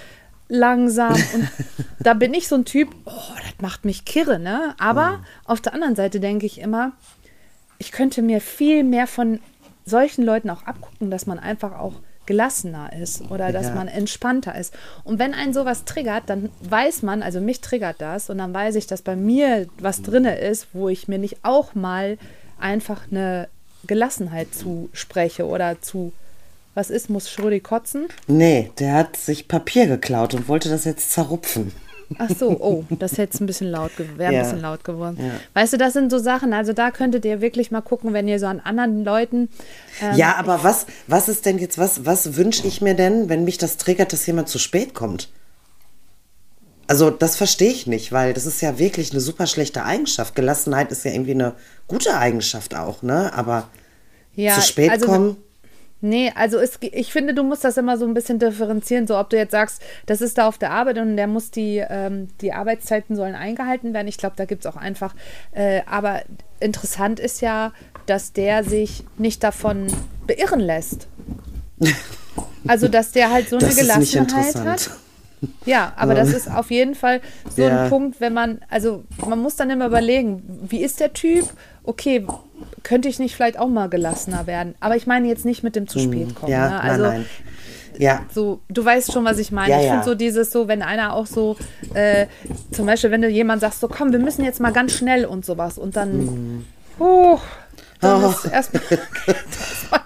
langsam. 0.49 1.15
Und 1.35 1.49
da 2.00 2.15
bin 2.15 2.35
ich 2.35 2.49
so 2.49 2.55
ein 2.57 2.65
Typ, 2.65 2.95
oh, 3.05 3.11
das 3.43 3.61
macht 3.61 3.85
mich 3.85 4.05
kirre, 4.05 4.38
ne? 4.38 4.75
Aber 4.79 5.21
auf 5.45 5.61
der 5.61 5.75
anderen 5.75 5.97
Seite 5.97 6.21
denke 6.21 6.47
ich 6.47 6.61
immer, 6.61 6.93
ich 7.79 7.93
könnte 7.93 8.23
mir 8.23 8.41
viel 8.41 8.85
mehr 8.85 9.07
von 9.07 9.41
solchen 9.85 10.25
Leuten 10.25 10.50
auch 10.50 10.62
abgucken, 10.65 11.11
dass 11.11 11.26
man 11.26 11.38
einfach 11.38 11.79
auch 11.79 11.95
gelassener 12.26 12.93
ist 12.93 13.23
oder 13.31 13.53
dass 13.53 13.67
Ja. 13.69 13.75
man 13.75 13.87
entspannter 13.87 14.57
ist. 14.59 14.75
Und 15.05 15.21
wenn 15.21 15.33
einen 15.33 15.53
sowas 15.55 15.85
triggert, 15.85 16.25
dann 16.26 16.50
weiß 16.62 17.03
man, 17.03 17.23
also 17.23 17.41
mich 17.41 17.61
triggert 17.61 18.00
das 18.00 18.31
und 18.31 18.38
dann 18.38 18.53
weiß 18.53 18.75
ich, 18.75 18.88
dass 18.88 19.03
bei 19.03 19.15
mir 19.15 19.69
was 19.79 20.03
drinne 20.03 20.37
ist, 20.38 20.69
wo 20.73 20.88
ich 20.88 21.07
mir 21.07 21.19
nicht 21.19 21.45
auch 21.45 21.76
mal 21.76 22.19
einfach 22.59 23.03
eine 23.12 23.49
Gelassenheit 23.87 24.53
zuspreche 24.53 25.47
oder 25.47 25.81
zu, 25.81 26.12
was 26.76 26.90
ist, 26.90 27.09
muss 27.09 27.30
Schrödi 27.30 27.61
kotzen? 27.61 28.06
Nee, 28.26 28.71
der 28.78 28.92
hat 28.92 29.16
sich 29.16 29.49
Papier 29.49 29.87
geklaut 29.87 30.35
und 30.35 30.47
wollte 30.47 30.68
das 30.68 30.85
jetzt 30.85 31.11
zerrupfen. 31.11 31.73
Ach 32.18 32.28
so, 32.38 32.50
oh, 32.61 32.85
das 32.90 33.16
hätte 33.18 33.42
ein 33.42 33.47
bisschen 33.47 33.68
laut, 33.68 33.90
wäre 33.99 34.28
ein 34.28 34.35
Ja. 34.35 34.42
bisschen 34.42 34.61
laut 34.61 34.85
geworden. 34.85 35.16
Ja. 35.18 35.33
Weißt 35.54 35.73
du, 35.73 35.78
das 35.78 35.95
sind 35.95 36.11
so 36.11 36.18
Sachen, 36.18 36.52
also 36.52 36.75
da 36.75 36.90
könntet 36.90 37.25
ihr 37.25 37.40
wirklich 37.40 37.71
mal 37.71 37.80
gucken, 37.80 38.12
wenn 38.12 38.28
ihr 38.28 38.38
so 38.38 38.47
an 38.47 38.61
anderen 38.61 39.04
Leuten. 39.04 39.49
ähm, 40.02 40.14
ja, 40.16 40.37
aber 40.37 40.62
was, 40.62 40.87
was 41.06 41.28
ist 41.30 41.47
denn 41.47 41.59
jetzt, 41.59 41.78
was, 41.78 42.04
was 42.04 42.37
wünsche 42.37 42.66
ich 42.66 42.83
mir 42.83 42.95
denn, 42.95 43.30
wenn 43.30 43.45
mich 43.45 43.56
das 43.59 43.78
triggert, 43.78 44.12
dass 44.12 44.26
jemand 44.26 44.49
zu 44.50 44.59
spät 44.59 44.92
kommt? 44.95 45.30
Also 46.88 47.11
das 47.11 47.37
verstehe 47.37 47.71
ich 47.71 47.87
nicht, 47.87 48.12
weil 48.12 48.35
das 48.35 48.45
ist 48.45 48.61
ja 48.61 48.78
wirklich 48.78 49.11
eine 49.12 49.21
super 49.21 49.47
schlechte 49.47 49.83
Eigenschaft. 49.85 50.35
Gelassenheit 50.37 50.92
ist 50.92 51.04
ja 51.04 51.11
irgendwie 51.11 51.33
eine 51.33 51.54
gute 51.88 52.16
Eigenschaft 52.16 52.76
auch, 52.76 53.02
ne? 53.02 53.33
Aber 53.35 53.68
ja, 54.37 54.54
zu 54.54 54.61
spät 54.61 54.90
also, 54.90 55.06
kommen, 55.06 55.37
Nee, 56.03 56.31
also 56.35 56.59
es, 56.59 56.79
ich 56.81 57.11
finde, 57.12 57.33
du 57.33 57.43
musst 57.43 57.65
das 57.65 57.76
immer 57.79 57.97
so 57.97 58.05
ein 58.07 58.12
bisschen 58.12 58.38
differenzieren, 58.38 59.07
so 59.07 59.19
ob 59.19 59.31
du 59.31 59.37
jetzt 59.37 59.53
sagst, 59.53 59.81
das 60.05 60.21
ist 60.21 60.37
da 60.37 60.47
auf 60.47 60.59
der 60.59 60.71
Arbeit 60.71 60.99
und 60.99 61.17
der 61.17 61.26
muss 61.26 61.50
die, 61.50 61.83
ähm, 61.88 62.29
die 62.43 62.53
Arbeitszeiten 62.53 63.17
sollen 63.17 63.35
eingehalten 63.35 63.95
werden. 63.95 64.07
Ich 64.07 64.19
glaube, 64.19 64.37
da 64.37 64.45
gibt 64.45 64.65
es 64.67 64.71
auch 64.71 64.76
einfach, 64.76 65.15
äh, 65.53 65.81
aber 65.87 66.23
interessant 66.61 67.19
ist 67.19 67.41
ja, 67.41 67.73
dass 68.05 68.33
der 68.33 68.62
sich 68.62 69.05
nicht 69.17 69.43
davon 69.43 69.87
beirren 70.26 70.61
lässt. 70.61 71.09
Also, 72.69 72.88
dass 72.88 73.12
der 73.12 73.31
halt 73.31 73.49
so 73.49 73.57
eine 73.59 73.67
das 73.67 73.76
Gelassenheit 73.76 74.57
hat. 74.57 74.91
Ja, 75.67 75.93
aber 75.97 76.15
das 76.17 76.32
ist 76.32 76.50
auf 76.50 76.73
jeden 76.73 76.97
Fall 76.97 77.21
so 77.54 77.63
Ja. 77.63 77.85
ein 77.85 77.91
Punkt, 77.91 78.21
wenn 78.21 78.32
man, 78.35 78.61
also 78.69 79.04
man 79.25 79.39
muss 79.39 79.54
dann 79.54 79.71
immer 79.71 79.87
überlegen, 79.87 80.43
wie 80.69 80.82
ist 80.82 80.99
der 80.99 81.13
Typ? 81.13 81.45
Okay, 81.85 82.26
könnte 82.86 83.08
ich 83.08 83.18
nicht 83.18 83.34
vielleicht 83.34 83.58
auch 83.58 83.66
mal 83.68 83.88
gelassener 83.88 84.46
werden? 84.46 84.76
Aber 84.78 84.94
ich 84.94 85.08
meine 85.08 85.26
jetzt 85.26 85.44
nicht 85.44 85.64
mit 85.64 85.75
dem 85.75 85.88
zu 85.88 85.99
spät 85.99 86.36
kommen. 86.36 86.52
Mhm. 86.52 86.58
Ja, 86.58 86.68
ne? 86.68 86.75
nein, 86.76 86.80
Also 86.90 87.02
nein. 87.02 87.26
Ja, 87.99 88.25
so, 88.32 88.60
du 88.68 88.84
weißt 88.84 89.12
schon, 89.12 89.25
was 89.25 89.38
ich 89.38 89.50
meine. 89.50 89.72
Ja, 89.72 89.78
ich 89.80 89.86
ja. 89.86 89.90
finde 89.92 90.04
so 90.04 90.14
dieses 90.14 90.52
so, 90.52 90.68
wenn 90.68 90.82
einer 90.82 91.14
auch 91.14 91.26
so, 91.26 91.56
äh, 91.94 92.26
zum 92.70 92.86
Beispiel, 92.86 93.10
wenn 93.10 93.22
du 93.22 93.28
jemand 93.28 93.60
sagst, 93.62 93.80
so 93.80 93.88
komm, 93.88 94.12
wir 94.12 94.18
müssen 94.20 94.44
jetzt 94.44 94.60
mal 94.60 94.72
ganz 94.72 94.92
schnell 94.92 95.25
und 95.25 95.44
sowas 95.44 95.78
und 95.78 95.96
dann, 95.96 96.64
oh, 97.00 97.38
dann 98.00 98.22
Oh. 98.25 98.28
ist 98.30 98.44
erstmal, 98.44 98.82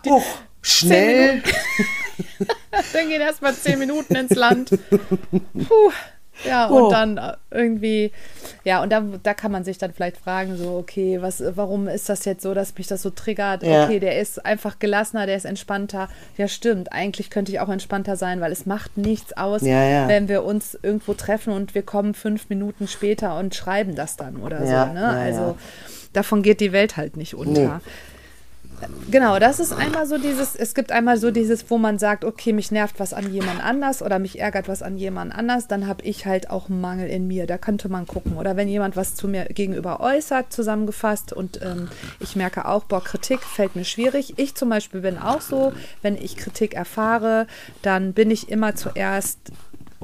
oh, 0.06 0.22
schnell. 0.62 1.42
dann 2.92 3.08
gehen 3.08 3.20
erstmal 3.20 3.54
zehn 3.54 3.78
Minuten 3.78 4.14
ins 4.14 4.34
Land. 4.36 4.70
Puh. 4.90 5.92
Ja, 6.48 6.66
und 6.66 6.83
Oh. 6.83 6.90
dann 6.90 7.18
äh, 7.18 7.33
irgendwie, 7.50 8.12
ja, 8.64 8.83
und 8.83 8.90
da, 8.90 9.03
da 9.22 9.35
kann 9.35 9.53
man 9.53 9.64
sich 9.64 9.79
dann 9.79 9.92
vielleicht 9.92 10.16
fragen, 10.16 10.57
so, 10.57 10.76
okay, 10.79 11.20
was, 11.20 11.42
warum 11.55 11.87
ist 11.88 12.09
das 12.09 12.24
jetzt 12.24 12.42
so, 12.42 12.55
dass 12.55 12.76
mich 12.79 12.87
das 12.87 13.03
so 13.03 13.11
triggert? 13.11 13.62
Ja. 13.62 13.85
Okay, 13.85 14.00
der 14.00 14.18
ist 14.20 14.44
einfach 14.46 14.79
gelassener, 14.79 15.26
der 15.26 15.37
ist 15.37 15.44
entspannter. 15.44 16.09
Ja, 16.38 16.48
stimmt, 16.48 16.92
eigentlich 16.92 17.31
könnte 17.31 17.53
ich 17.53 17.61
auch 17.61 17.68
entspannter 17.68 18.16
sein, 18.16 18.40
weil 18.40 18.53
es 18.53 18.64
macht 18.66 18.96
nichts 18.96 19.37
aus, 19.37 19.62
Ja, 19.62 19.85
ja. 19.85 20.09
wenn 20.09 20.29
wir 20.29 20.44
uns 20.44 20.79
irgendwo 20.83 21.14
treffen 21.14 21.53
und 21.53 21.74
wir 21.74 21.83
kommen 21.83 22.14
fünf 22.14 22.48
Minuten 22.48 22.88
später 22.88 23.38
und 23.38 23.55
schreiben 23.55 23.94
das 23.94 24.16
dann 24.16 24.37
oder 24.37 24.59
so, 24.61 24.92
ne? 24.94 25.09
also 25.09 25.57
davon 26.12 26.42
geht 26.42 26.61
die 26.61 26.72
Welt 26.72 26.96
halt 26.96 27.16
nicht 27.16 27.35
unter. 27.35 27.81
Genau, 29.10 29.38
das 29.38 29.60
ist 29.60 29.72
einmal 29.72 30.06
so 30.06 30.18
dieses, 30.18 30.54
es 30.54 30.74
gibt 30.74 30.92
einmal 30.92 31.16
so 31.16 31.30
dieses, 31.30 31.70
wo 31.70 31.78
man 31.78 31.98
sagt, 31.98 32.24
okay, 32.24 32.52
mich 32.52 32.70
nervt 32.70 33.00
was 33.00 33.12
an 33.12 33.32
jemand 33.32 33.62
anders 33.62 34.02
oder 34.02 34.18
mich 34.18 34.38
ärgert 34.38 34.68
was 34.68 34.82
an 34.82 34.96
jemand 34.96 35.34
anders, 35.34 35.66
dann 35.66 35.86
habe 35.86 36.04
ich 36.04 36.26
halt 36.26 36.50
auch 36.50 36.68
einen 36.68 36.80
Mangel 36.80 37.08
in 37.08 37.26
mir. 37.26 37.46
Da 37.46 37.58
könnte 37.58 37.88
man 37.88 38.06
gucken. 38.06 38.36
Oder 38.36 38.56
wenn 38.56 38.68
jemand 38.68 38.96
was 38.96 39.14
zu 39.14 39.28
mir 39.28 39.44
gegenüber 39.46 40.00
äußert, 40.00 40.52
zusammengefasst 40.52 41.32
und 41.32 41.60
ähm, 41.62 41.88
ich 42.20 42.36
merke 42.36 42.66
auch, 42.66 42.84
boah, 42.84 43.02
Kritik 43.02 43.42
fällt 43.42 43.76
mir 43.76 43.84
schwierig. 43.84 44.34
Ich 44.38 44.54
zum 44.54 44.68
Beispiel 44.68 45.00
bin 45.00 45.18
auch 45.18 45.40
so, 45.40 45.72
wenn 46.02 46.16
ich 46.16 46.36
Kritik 46.36 46.74
erfahre, 46.74 47.46
dann 47.82 48.12
bin 48.12 48.30
ich 48.30 48.48
immer 48.50 48.74
zuerst 48.76 49.38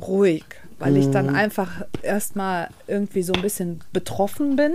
ruhig, 0.00 0.44
weil 0.78 0.96
ich 0.96 1.10
dann 1.10 1.34
einfach 1.34 1.86
erstmal 2.02 2.68
irgendwie 2.86 3.22
so 3.22 3.32
ein 3.32 3.42
bisschen 3.42 3.80
betroffen 3.92 4.56
bin. 4.56 4.74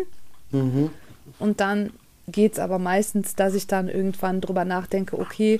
Und 1.39 1.59
dann 1.59 1.91
geht 2.31 2.53
es 2.53 2.59
aber 2.59 2.79
meistens, 2.79 3.35
dass 3.35 3.53
ich 3.53 3.67
dann 3.67 3.89
irgendwann 3.89 4.41
drüber 4.41 4.65
nachdenke, 4.65 5.19
okay, 5.19 5.59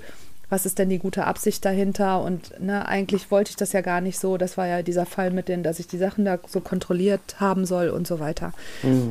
was 0.52 0.66
ist 0.66 0.80
denn 0.80 0.90
die 0.90 1.00
gute 1.00 1.24
Absicht 1.24 1.64
dahinter? 1.64 2.22
Und 2.22 2.60
ne, 2.60 2.86
eigentlich 2.86 3.32
wollte 3.32 3.52
ich 3.52 3.56
das 3.56 3.72
ja 3.72 3.80
gar 3.80 4.02
nicht 4.02 4.20
so. 4.20 4.38
Das 4.38 4.58
war 4.58 4.68
ja 4.68 4.82
dieser 4.82 5.06
Fall 5.06 5.32
mit 5.32 5.48
denen, 5.48 5.64
dass 5.64 5.80
ich 5.80 5.88
die 5.88 5.98
Sachen 5.98 6.26
da 6.26 6.40
so 6.46 6.60
kontrolliert 6.60 7.40
haben 7.40 7.66
soll 7.66 7.88
und 7.88 8.06
so 8.06 8.20
weiter. 8.20 8.52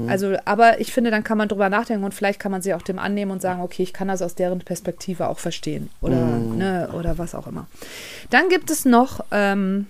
Also, 0.07 0.37
aber 0.45 0.81
ich 0.81 0.93
finde, 0.93 1.11
dann 1.11 1.25
kann 1.25 1.39
man 1.39 1.49
drüber 1.49 1.71
nachdenken 1.71 2.05
und 2.05 2.13
vielleicht 2.13 2.41
kann 2.41 2.53
man 2.53 2.61
sich 2.61 2.75
auch 2.75 2.83
dem 2.83 2.99
annehmen 2.99 3.31
und 3.31 3.41
sagen, 3.41 3.63
okay, 3.63 3.83
ich 3.83 3.95
kann 3.95 4.09
das 4.09 4.21
aus 4.21 4.35
deren 4.35 4.59
Perspektive 4.59 5.29
auch 5.29 5.39
verstehen 5.39 5.89
oder, 6.03 6.17
ne, 6.17 6.91
oder 6.93 7.17
was 7.17 7.35
auch 7.35 7.47
immer. 7.47 7.67
Dann 8.29 8.51
gibt 8.51 8.71
es 8.71 8.85
noch, 8.85 9.25
ähm, 9.31 9.87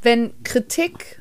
wenn 0.00 0.32
Kritik 0.44 1.19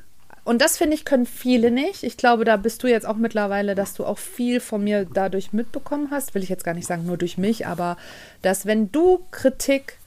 und 0.50 0.64
das 0.64 0.78
finde 0.78 0.96
ich, 0.96 1.06
können 1.06 1.28
viele 1.28 1.70
nicht. 1.70 2.02
Ich 2.02 2.18
glaube, 2.18 2.44
da 2.44 2.58
bist 2.58 2.82
du 2.82 2.88
jetzt 2.88 3.06
auch 3.06 3.18
mittlerweile, 3.18 3.76
dass 3.76 3.94
du 3.94 4.04
auch 4.04 4.18
viel 4.18 4.60
von 4.60 4.84
mir 4.84 5.06
dadurch 5.06 5.54
mitbekommen 5.54 6.08
hast. 6.10 6.34
Will 6.34 6.42
ich 6.42 6.50
jetzt 6.50 6.64
gar 6.64 6.74
nicht 6.74 6.88
sagen, 6.88 7.06
nur 7.06 7.18
durch 7.18 7.38
mich, 7.38 7.68
aber 7.68 7.98
dass, 8.42 8.66
wenn 8.66 8.92
du 8.92 9.20
Kritik, 9.30 10.00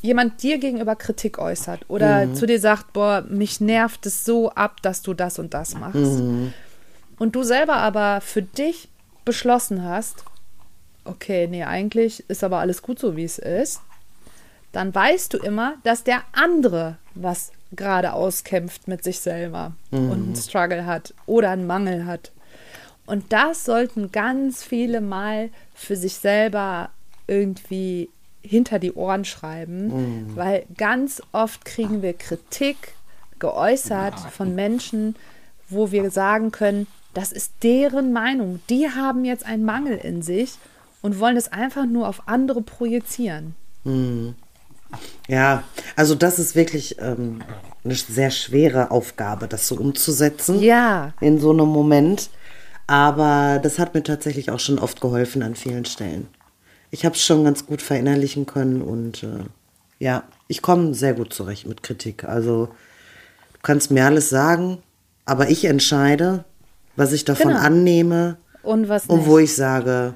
jemand 0.00 0.40
dir 0.44 0.58
gegenüber 0.58 0.94
Kritik 0.94 1.36
äußert 1.40 1.80
oder 1.88 2.32
zu 2.32 2.46
dir 2.46 2.60
sagt, 2.60 2.92
boah, 2.92 3.24
mich 3.28 3.60
nervt 3.60 4.06
es 4.06 4.24
so 4.24 4.50
ab, 4.50 4.80
dass 4.82 5.02
du 5.02 5.14
das 5.14 5.40
und 5.40 5.52
das 5.52 5.74
machst. 5.74 5.96
Und 7.18 7.34
du 7.34 7.42
selber 7.42 7.74
aber 7.74 8.20
für 8.20 8.42
dich 8.42 8.88
beschlossen 9.24 9.82
hast, 9.82 10.24
okay, 11.04 11.48
nee, 11.48 11.64
eigentlich 11.64 12.22
ist 12.28 12.44
aber 12.44 12.58
alles 12.58 12.82
gut 12.82 13.00
so, 13.00 13.16
wie 13.16 13.24
es 13.24 13.40
ist, 13.40 13.80
dann 14.72 14.94
weißt 14.94 15.34
du 15.34 15.38
immer, 15.38 15.74
dass 15.84 16.04
der 16.04 16.22
andere 16.32 16.96
was 17.14 17.52
gerade 17.72 18.12
auskämpft 18.12 18.88
mit 18.88 19.04
sich 19.04 19.20
selber 19.20 19.72
und 19.90 20.12
einen 20.12 20.36
Struggle 20.36 20.86
hat 20.86 21.14
oder 21.26 21.50
einen 21.50 21.66
Mangel 21.66 22.06
hat. 22.06 22.32
Und 23.06 23.32
das 23.32 23.64
sollten 23.64 24.12
ganz 24.12 24.62
viele 24.62 25.00
mal 25.00 25.50
für 25.74 25.96
sich 25.96 26.14
selber 26.14 26.90
irgendwie 27.26 28.10
hinter 28.42 28.78
die 28.78 28.92
Ohren 28.92 29.24
schreiben, 29.24 29.90
weil 30.36 30.64
ganz 30.76 31.22
oft 31.32 31.64
kriegen 31.64 32.02
wir 32.02 32.12
Kritik 32.14 32.94
geäußert 33.38 34.18
von 34.30 34.54
Menschen, 34.54 35.16
wo 35.68 35.90
wir 35.92 36.10
sagen 36.10 36.50
können, 36.52 36.86
das 37.14 37.32
ist 37.32 37.52
deren 37.62 38.12
Meinung. 38.12 38.60
Die 38.70 38.88
haben 38.88 39.24
jetzt 39.24 39.44
einen 39.46 39.64
Mangel 39.64 39.96
in 39.96 40.22
sich 40.22 40.54
und 41.02 41.18
wollen 41.18 41.36
es 41.36 41.52
einfach 41.52 41.84
nur 41.86 42.08
auf 42.08 42.26
andere 42.28 42.62
projizieren. 42.62 43.54
Ja, 45.28 45.62
also 45.96 46.14
das 46.14 46.38
ist 46.38 46.54
wirklich 46.56 46.96
ähm, 47.00 47.42
eine 47.84 47.94
sehr 47.94 48.30
schwere 48.30 48.90
Aufgabe, 48.90 49.48
das 49.48 49.68
so 49.68 49.76
umzusetzen. 49.76 50.60
Ja. 50.60 51.12
In 51.20 51.38
so 51.38 51.50
einem 51.50 51.68
Moment. 51.68 52.30
Aber 52.86 53.60
das 53.62 53.78
hat 53.78 53.94
mir 53.94 54.02
tatsächlich 54.02 54.50
auch 54.50 54.60
schon 54.60 54.78
oft 54.78 55.00
geholfen 55.00 55.42
an 55.42 55.54
vielen 55.54 55.84
Stellen. 55.84 56.28
Ich 56.90 57.04
habe 57.04 57.14
es 57.14 57.24
schon 57.24 57.44
ganz 57.44 57.64
gut 57.66 57.80
verinnerlichen 57.80 58.44
können 58.44 58.82
und 58.82 59.22
äh, 59.22 59.44
ja, 59.98 60.24
ich 60.48 60.60
komme 60.62 60.92
sehr 60.94 61.14
gut 61.14 61.32
zurecht 61.32 61.66
mit 61.66 61.82
Kritik. 61.82 62.24
Also 62.24 62.66
du 62.66 63.58
kannst 63.62 63.90
mir 63.90 64.04
alles 64.04 64.28
sagen, 64.28 64.78
aber 65.24 65.48
ich 65.48 65.64
entscheide, 65.64 66.44
was 66.96 67.12
ich 67.12 67.24
davon 67.24 67.48
Genau. 67.52 67.60
annehme 67.60 68.36
Und 68.62 68.88
was 68.88 69.06
und 69.06 69.24
wo 69.26 69.38
ich 69.38 69.54
sage, 69.54 70.14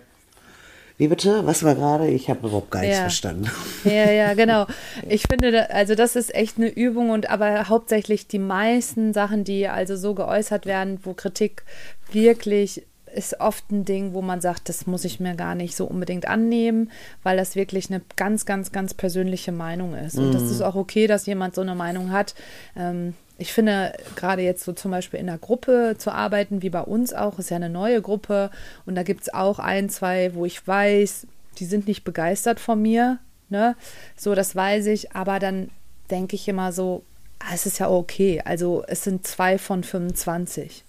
wie 0.98 1.08
bitte? 1.08 1.46
Was 1.46 1.62
war 1.62 1.74
gerade? 1.74 2.08
Ich 2.08 2.30
habe 2.30 2.40
überhaupt 2.46 2.70
gar 2.70 2.80
nichts 2.80 2.96
Ja. 2.96 3.02
verstanden. 3.02 3.50
Ja, 3.84 4.10
ja, 4.10 4.34
genau. 4.34 4.66
Ich 5.08 5.24
finde, 5.28 5.70
also 5.70 5.94
das 5.94 6.16
ist 6.16 6.34
echt 6.34 6.56
eine 6.56 6.68
Übung 6.68 7.10
und 7.10 7.28
aber 7.30 7.68
hauptsächlich 7.68 8.26
die 8.28 8.38
meisten 8.38 9.12
Sachen, 9.12 9.44
die 9.44 9.68
also 9.68 9.96
so 9.96 10.14
geäußert 10.14 10.64
werden, 10.66 11.00
wo 11.02 11.12
Kritik 11.12 11.64
wirklich 12.10 12.84
ist 13.14 13.40
oft 13.40 13.70
ein 13.70 13.84
Ding, 13.86 14.12
wo 14.12 14.20
man 14.20 14.40
sagt, 14.42 14.68
das 14.68 14.86
muss 14.86 15.04
ich 15.04 15.20
mir 15.20 15.34
gar 15.36 15.54
nicht 15.54 15.74
so 15.74 15.86
unbedingt 15.86 16.28
annehmen, 16.28 16.90
weil 17.22 17.36
das 17.38 17.56
wirklich 17.56 17.88
eine 17.90 18.02
ganz, 18.16 18.44
ganz, 18.44 18.72
ganz 18.72 18.92
persönliche 18.92 19.52
Meinung 19.52 19.94
ist. 19.94 20.18
Und 20.18 20.32
das 20.32 20.42
ist 20.42 20.60
auch 20.60 20.74
okay, 20.74 21.06
dass 21.06 21.24
jemand 21.24 21.54
so 21.54 21.62
eine 21.62 21.74
Meinung 21.74 22.10
hat. 22.12 22.34
Ähm, 22.76 23.14
ich 23.38 23.52
finde, 23.52 23.92
gerade 24.16 24.42
jetzt 24.42 24.64
so 24.64 24.72
zum 24.72 24.90
Beispiel 24.90 25.20
in 25.20 25.28
einer 25.28 25.38
Gruppe 25.38 25.96
zu 25.98 26.10
arbeiten, 26.10 26.62
wie 26.62 26.70
bei 26.70 26.80
uns 26.80 27.12
auch, 27.12 27.38
ist 27.38 27.50
ja 27.50 27.56
eine 27.56 27.68
neue 27.68 28.00
Gruppe 28.00 28.50
und 28.86 28.94
da 28.94 29.02
gibt 29.02 29.22
es 29.22 29.34
auch 29.34 29.58
ein, 29.58 29.88
zwei, 29.90 30.34
wo 30.34 30.44
ich 30.46 30.66
weiß, 30.66 31.26
die 31.58 31.64
sind 31.66 31.86
nicht 31.86 32.04
begeistert 32.04 32.60
von 32.60 32.80
mir, 32.80 33.18
ne? 33.48 33.76
So, 34.16 34.34
das 34.34 34.56
weiß 34.56 34.86
ich, 34.86 35.12
aber 35.12 35.38
dann 35.38 35.70
denke 36.10 36.34
ich 36.36 36.48
immer 36.48 36.72
so, 36.72 37.02
ah, 37.40 37.52
es 37.54 37.66
ist 37.66 37.78
ja 37.78 37.90
okay. 37.90 38.40
Also 38.44 38.84
es 38.88 39.04
sind 39.04 39.26
zwei 39.26 39.58
von 39.58 39.84
25. 39.84 40.84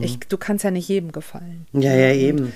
Ich, 0.00 0.20
du 0.20 0.36
kannst 0.38 0.62
ja 0.64 0.70
nicht 0.70 0.88
jedem 0.88 1.10
gefallen. 1.10 1.66
Ja, 1.72 1.92
ja, 1.94 2.12
eben. 2.12 2.52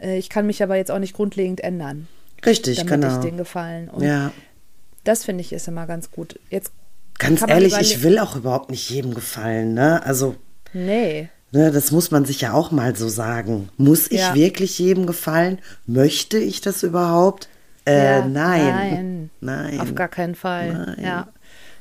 Äh, 0.00 0.18
Ich 0.18 0.28
kann 0.30 0.46
mich 0.46 0.62
aber 0.64 0.74
jetzt 0.76 0.90
auch 0.90 0.98
nicht 0.98 1.14
grundlegend 1.14 1.60
ändern, 1.62 2.08
Richtig, 2.44 2.78
damit 2.78 2.92
genau. 2.92 3.14
ich 3.14 3.20
denen 3.24 3.36
gefallen. 3.36 3.88
Und 3.88 4.02
Ja. 4.02 4.32
das 5.04 5.24
finde 5.24 5.42
ich 5.42 5.52
ist 5.52 5.68
immer 5.68 5.86
ganz 5.86 6.10
gut. 6.10 6.40
Jetzt 6.50 6.72
Ganz 7.20 7.42
ehrlich, 7.46 7.76
ich 7.80 8.02
will 8.02 8.18
auch 8.18 8.34
überhaupt 8.34 8.70
nicht 8.70 8.90
jedem 8.90 9.14
gefallen, 9.14 9.74
ne? 9.74 10.02
Also, 10.04 10.34
Nee. 10.72 11.28
ne, 11.52 11.70
das 11.70 11.90
muss 11.92 12.10
man 12.10 12.24
sich 12.24 12.40
ja 12.40 12.52
auch 12.52 12.70
mal 12.72 12.96
so 12.96 13.08
sagen. 13.08 13.68
Muss 13.76 14.10
ich 14.10 14.20
Ja. 14.20 14.34
wirklich 14.34 14.78
jedem 14.78 15.06
gefallen? 15.06 15.58
Möchte 15.86 16.38
ich 16.38 16.60
das 16.60 16.82
überhaupt? 16.82 17.48
Äh, 17.86 18.04
Ja, 18.20 18.26
nein. 18.26 18.66
Nein. 18.66 19.30
Nein. 19.40 19.80
Auf 19.80 19.94
gar 19.94 20.08
keinen 20.08 20.34
Fall. 20.34 20.72
Nein. 20.96 21.04
Ja. 21.04 21.28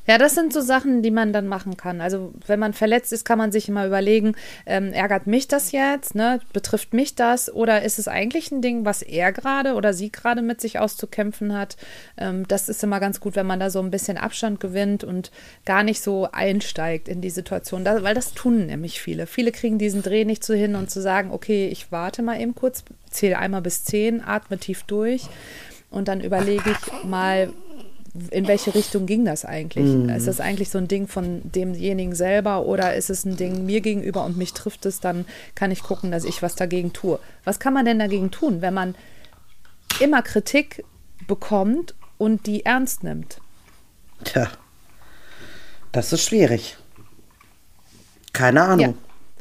Ja, 0.07 0.17
das 0.17 0.35
sind 0.35 0.53
so 0.53 0.61
Sachen, 0.61 1.01
die 1.01 1.11
man 1.11 1.33
dann 1.33 1.47
machen 1.47 1.77
kann. 1.77 2.01
Also 2.01 2.33
wenn 2.47 2.59
man 2.59 2.73
verletzt 2.73 3.13
ist, 3.13 3.25
kann 3.25 3.37
man 3.37 3.51
sich 3.51 3.69
immer 3.69 3.85
überlegen, 3.85 4.35
ähm, 4.65 4.91
ärgert 4.91 5.27
mich 5.27 5.47
das 5.47 5.71
jetzt, 5.71 6.15
ne? 6.15 6.39
Betrifft 6.53 6.93
mich 6.93 7.15
das 7.15 7.53
oder 7.53 7.83
ist 7.83 7.99
es 7.99 8.07
eigentlich 8.07 8.51
ein 8.51 8.61
Ding, 8.61 8.85
was 8.85 9.01
er 9.01 9.31
gerade 9.31 9.75
oder 9.75 9.93
sie 9.93 10.11
gerade 10.11 10.41
mit 10.41 10.61
sich 10.61 10.79
auszukämpfen 10.79 11.55
hat? 11.55 11.77
Ähm, 12.17 12.47
das 12.47 12.69
ist 12.69 12.83
immer 12.83 12.99
ganz 12.99 13.19
gut, 13.19 13.35
wenn 13.35 13.45
man 13.45 13.59
da 13.59 13.69
so 13.69 13.79
ein 13.79 13.91
bisschen 13.91 14.17
Abstand 14.17 14.59
gewinnt 14.59 15.03
und 15.03 15.31
gar 15.65 15.83
nicht 15.83 16.01
so 16.01 16.29
einsteigt 16.31 17.07
in 17.07 17.21
die 17.21 17.29
Situation, 17.29 17.83
da, 17.83 18.03
weil 18.03 18.15
das 18.15 18.33
tun 18.33 18.65
nämlich 18.65 19.01
viele. 19.01 19.27
Viele 19.27 19.51
kriegen 19.51 19.77
diesen 19.77 20.01
Dreh 20.01 20.25
nicht 20.25 20.43
so 20.43 20.53
hin 20.53 20.75
und 20.75 20.89
zu 20.89 21.01
sagen, 21.01 21.31
okay, 21.31 21.67
ich 21.67 21.91
warte 21.91 22.21
mal 22.21 22.39
eben 22.41 22.55
kurz, 22.55 22.83
zähle 23.09 23.37
einmal 23.37 23.61
bis 23.61 23.83
zehn, 23.83 24.23
atme 24.23 24.57
tief 24.57 24.83
durch 24.83 25.27
und 25.91 26.07
dann 26.07 26.21
überlege 26.21 26.71
ich 26.71 27.03
mal, 27.03 27.51
in 28.31 28.47
welche 28.47 28.73
Richtung 28.73 29.05
ging 29.05 29.25
das 29.25 29.45
eigentlich? 29.45 30.09
Ist 30.15 30.27
das 30.27 30.39
eigentlich 30.39 30.69
so 30.69 30.77
ein 30.77 30.87
Ding 30.87 31.07
von 31.07 31.41
demjenigen 31.43 32.15
selber 32.15 32.65
oder 32.65 32.95
ist 32.95 33.09
es 33.09 33.25
ein 33.25 33.37
Ding 33.37 33.65
mir 33.65 33.81
gegenüber 33.81 34.25
und 34.25 34.37
mich 34.37 34.53
trifft 34.53 34.85
es, 34.85 34.99
dann 34.99 35.25
kann 35.55 35.71
ich 35.71 35.83
gucken, 35.83 36.11
dass 36.11 36.23
ich 36.23 36.41
was 36.41 36.55
dagegen 36.55 36.93
tue. 36.93 37.19
Was 37.43 37.59
kann 37.59 37.73
man 37.73 37.85
denn 37.85 37.99
dagegen 37.99 38.31
tun, 38.31 38.61
wenn 38.61 38.73
man 38.73 38.95
immer 39.99 40.21
Kritik 40.21 40.83
bekommt 41.27 41.95
und 42.17 42.47
die 42.47 42.65
ernst 42.65 43.03
nimmt? 43.03 43.39
Tja, 44.23 44.49
das 45.91 46.13
ist 46.13 46.23
schwierig. 46.23 46.77
Keine 48.33 48.63
Ahnung. 48.63 48.79
Ja. 48.79 48.93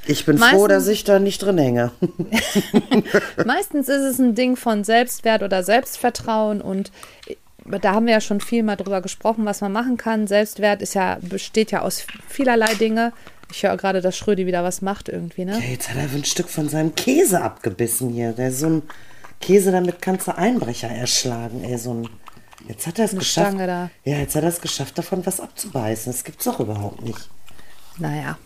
Ich 0.07 0.25
bin 0.25 0.39
froh, 0.39 0.45
Meistens- 0.47 0.69
dass 0.69 0.89
ich 0.89 1.05
da 1.05 1.19
nicht 1.19 1.43
drin 1.43 1.59
hänge. 1.59 1.93
Meistens 3.45 3.89
ist 3.89 4.03
es 4.03 4.19
ein 4.19 4.35
Ding 4.35 4.57
von 4.57 4.85
Selbstwert 4.85 5.43
oder 5.43 5.63
Selbstvertrauen 5.63 6.61
und 6.63 6.93
da 7.71 7.95
haben 7.95 8.07
wir 8.07 8.15
ja 8.15 8.21
schon 8.21 8.41
viel 8.41 8.63
mal 8.63 8.77
drüber 8.77 9.01
gesprochen, 9.01 9.45
was 9.45 9.61
man 9.61 9.73
machen 9.73 9.97
kann. 9.97 10.27
Selbstwert 10.27 10.83
ist 10.83 10.95
ja, 10.95 11.19
besteht 11.21 11.71
ja 11.71 11.83
aus 11.83 12.07
vielerlei 12.29 12.75
Dinge. 12.75 13.13
Ich 13.51 13.63
höre 13.63 13.77
gerade, 13.77 14.01
dass 14.01 14.17
Schrödi 14.17 14.47
wieder 14.47 14.63
was 14.63 14.83
macht 14.83 15.09
irgendwie, 15.09 15.45
ne? 15.45 15.59
Ey, 15.63 15.73
Jetzt 15.73 15.91
hat 15.91 15.97
er 15.97 16.03
ein 16.15 16.25
Stück 16.25 16.49
von 16.49 16.69
seinem 16.69 16.95
Käse 16.95 17.41
abgebissen 17.41 18.11
hier. 18.11 18.33
Der 18.33 18.49
ist 18.49 18.61
so 18.61 18.69
ein 18.69 18.83
Käse, 19.41 19.73
damit 19.73 20.03
kannst 20.03 20.27
du 20.27 20.37
Einbrecher 20.37 20.89
erschlagen. 20.89 21.65
Ey, 21.65 21.79
so 21.79 21.95
ein. 21.95 22.09
Jetzt 22.67 22.87
hat 22.87 22.99
er 22.99 23.07
es 23.07 23.13
geschafft. 23.13 23.57
Ja, 23.59 23.89
jetzt 24.19 24.35
hat 24.35 24.43
er 24.43 24.49
es 24.51 24.61
geschafft, 24.61 24.99
davon 24.99 25.25
was 25.25 25.41
abzubeißen. 25.41 26.13
Das 26.13 26.25
gibt's 26.25 26.45
doch 26.45 26.61
überhaupt 26.61 27.03
nicht. 27.03 27.31
Naja, 27.97 28.37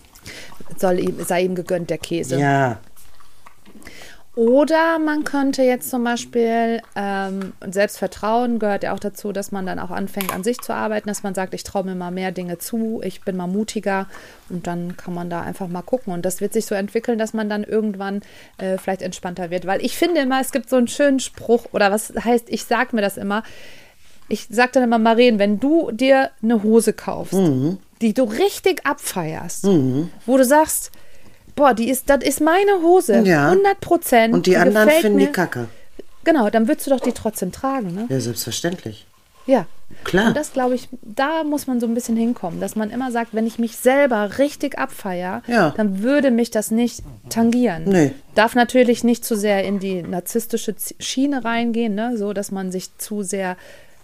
soll 0.76 1.00
ihm, 1.00 1.24
sei 1.24 1.42
ihm 1.42 1.54
gegönnt, 1.54 1.90
der 1.90 1.98
Käse. 1.98 2.38
Ja. 2.38 2.78
Oder 4.34 4.98
man 4.98 5.24
könnte 5.24 5.62
jetzt 5.62 5.90
zum 5.90 6.04
Beispiel, 6.04 6.80
ähm, 6.96 7.52
Selbstvertrauen 7.66 8.58
gehört 8.58 8.82
ja 8.82 8.94
auch 8.94 8.98
dazu, 8.98 9.30
dass 9.30 9.52
man 9.52 9.66
dann 9.66 9.78
auch 9.78 9.90
anfängt, 9.90 10.34
an 10.34 10.42
sich 10.42 10.58
zu 10.60 10.74
arbeiten, 10.74 11.08
dass 11.08 11.22
man 11.22 11.34
sagt, 11.34 11.52
ich 11.52 11.64
traue 11.64 11.84
mir 11.84 11.94
mal 11.94 12.10
mehr 12.10 12.32
Dinge 12.32 12.56
zu, 12.56 13.02
ich 13.04 13.20
bin 13.20 13.36
mal 13.36 13.46
mutiger 13.46 14.08
und 14.48 14.66
dann 14.66 14.96
kann 14.96 15.12
man 15.12 15.28
da 15.28 15.42
einfach 15.42 15.68
mal 15.68 15.82
gucken. 15.82 16.14
Und 16.14 16.24
das 16.24 16.40
wird 16.40 16.54
sich 16.54 16.64
so 16.64 16.74
entwickeln, 16.74 17.18
dass 17.18 17.34
man 17.34 17.50
dann 17.50 17.62
irgendwann 17.62 18.22
äh, 18.56 18.78
vielleicht 18.78 19.02
entspannter 19.02 19.50
wird. 19.50 19.66
Weil 19.66 19.84
ich 19.84 19.98
finde 19.98 20.22
immer, 20.22 20.40
es 20.40 20.50
gibt 20.50 20.70
so 20.70 20.76
einen 20.76 20.88
schönen 20.88 21.20
Spruch, 21.20 21.66
oder 21.72 21.90
was 21.90 22.14
heißt, 22.24 22.46
ich 22.48 22.64
sage 22.64 22.96
mir 22.96 23.02
das 23.02 23.18
immer, 23.18 23.42
ich 24.28 24.46
sage 24.48 24.70
dann 24.72 24.84
immer, 24.84 24.98
Maren, 24.98 25.38
wenn 25.38 25.60
du 25.60 25.90
dir 25.90 26.30
eine 26.42 26.62
Hose 26.62 26.94
kaufst, 26.94 27.34
die 28.00 28.14
du 28.14 28.22
richtig 28.22 28.86
abfeierst, 28.86 29.66
wo 30.24 30.38
du 30.38 30.44
sagst, 30.46 30.90
boah, 31.56 31.74
die 31.74 31.88
ist, 31.90 32.08
das 32.10 32.22
ist 32.24 32.40
meine 32.40 32.82
Hose, 32.82 33.20
Ja. 33.24 33.50
100 33.50 33.80
Prozent. 33.80 34.34
Und 34.34 34.46
die, 34.46 34.56
anderen 34.56 34.86
gefällt 34.86 35.02
finden 35.02 35.18
mir. 35.18 35.26
die 35.26 35.32
Kacke. 35.32 35.68
Genau, 36.24 36.50
dann 36.50 36.68
würdest 36.68 36.86
du 36.86 36.90
doch 36.90 37.00
die 37.00 37.12
trotzdem 37.12 37.50
tragen, 37.52 37.94
ne? 37.94 38.06
Ja, 38.08 38.20
selbstverständlich. 38.20 39.06
Ja. 39.46 39.66
Klar. 40.04 40.28
Und 40.28 40.36
das 40.36 40.52
glaube 40.52 40.74
ich, 40.76 40.88
da 41.02 41.44
muss 41.44 41.66
man 41.66 41.78
so 41.80 41.86
ein 41.86 41.94
bisschen 41.94 42.16
hinkommen, 42.16 42.60
dass 42.60 42.76
man 42.76 42.90
immer 42.90 43.10
sagt, 43.10 43.34
wenn 43.34 43.46
ich 43.46 43.58
mich 43.58 43.76
selber 43.76 44.38
richtig 44.38 44.78
abfeier, 44.78 45.42
Ja. 45.48 45.74
dann 45.76 46.02
würde 46.02 46.30
mich 46.30 46.50
das 46.50 46.70
nicht 46.70 47.02
tangieren. 47.28 47.82
Nee. 47.86 48.12
Darf 48.34 48.54
natürlich 48.54 49.04
nicht 49.04 49.24
zu 49.24 49.36
sehr 49.36 49.64
in 49.64 49.80
die 49.80 50.02
narzisstische 50.02 50.74
Schiene 50.98 51.44
reingehen, 51.44 51.94
ne? 51.94 52.16
so 52.16 52.32
dass 52.32 52.50
man 52.52 52.70
sich 52.72 52.96
zu 52.98 53.22
sehr, 53.22 53.56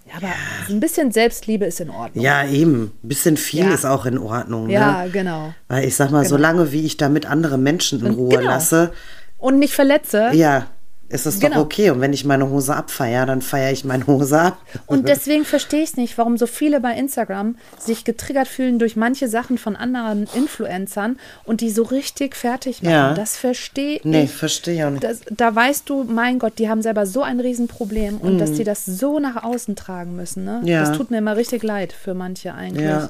ja, 0.08 0.16
aber 0.16 0.28
ein 0.68 0.80
bisschen 0.80 1.12
Selbstliebe 1.12 1.64
ist 1.66 1.80
in 1.80 1.90
Ordnung. 1.90 2.24
Ja, 2.24 2.44
eben. 2.46 2.92
Ein 3.04 3.08
bisschen 3.08 3.36
viel 3.36 3.64
Ja. 3.66 3.74
ist 3.74 3.84
auch 3.84 4.06
in 4.06 4.18
Ordnung. 4.18 4.68
Ja, 4.70 5.04
ne? 5.04 5.10
genau. 5.10 5.52
Weil 5.68 5.84
ich 5.84 5.96
sag 5.96 6.10
mal, 6.10 6.24
solange 6.24 6.72
wie 6.72 6.84
ich 6.86 6.96
damit 6.96 7.26
andere 7.26 7.58
Menschen 7.58 8.04
in 8.04 8.14
Ruhe 8.14 8.30
Genau. 8.30 8.42
lasse, 8.50 8.92
Und 9.38 9.58
nicht 9.58 9.74
verletze. 9.74 10.30
ja, 10.32 10.66
ist 11.10 11.24
es 11.26 11.38
doch 11.40 11.48
Genau. 11.48 11.62
okay. 11.62 11.88
Und 11.90 12.00
wenn 12.02 12.12
ich 12.12 12.24
meine 12.24 12.50
Hose 12.50 12.76
abfeiere, 12.76 13.24
dann 13.26 13.40
feiere 13.40 13.72
ich 13.72 13.84
meine 13.84 14.06
Hose 14.06 14.38
ab. 14.38 14.58
Und 14.86 15.08
deswegen 15.08 15.44
verstehe 15.44 15.82
ich 15.82 15.96
nicht, 15.96 16.18
warum 16.18 16.36
so 16.36 16.46
viele 16.46 16.80
bei 16.80 16.92
Instagram 16.94 17.56
sich 17.78 18.04
getriggert 18.04 18.46
fühlen 18.46 18.78
durch 18.78 18.94
manche 18.94 19.26
Sachen 19.28 19.56
von 19.56 19.74
anderen 19.76 20.28
Influencern 20.34 21.18
und 21.44 21.60
die 21.62 21.70
so 21.70 21.82
richtig 21.82 22.36
fertig 22.36 22.82
machen. 22.82 22.92
Ja. 22.92 23.14
Das 23.14 23.36
verstehe 23.38 24.00
Nee, 24.04 24.24
ich. 24.24 24.30
verstehe 24.30 24.74
ich 24.74 24.84
auch 24.84 24.90
nicht. 24.90 25.02
Das, 25.04 25.20
da 25.30 25.54
weißt 25.54 25.88
du, 25.88 26.04
mein 26.04 26.38
Gott, 26.38 26.58
die 26.58 26.68
haben 26.68 26.82
selber 26.82 27.06
so 27.06 27.22
ein 27.22 27.40
Riesenproblem 27.40 28.18
und 28.18 28.38
dass 28.38 28.52
die 28.52 28.64
das 28.64 28.84
so 28.84 29.18
nach 29.18 29.42
außen 29.44 29.76
tragen 29.76 30.14
müssen. 30.16 30.44
Ne? 30.44 30.58
Mhm. 30.62 30.66
Ja. 30.68 30.80
Das 30.84 30.96
tut 30.96 31.10
mir 31.10 31.18
immer 31.18 31.36
richtig 31.36 31.62
leid 31.62 31.92
für 31.94 32.12
manche 32.14 32.52
eigentlich. 32.54 32.84
Ja. 32.84 33.08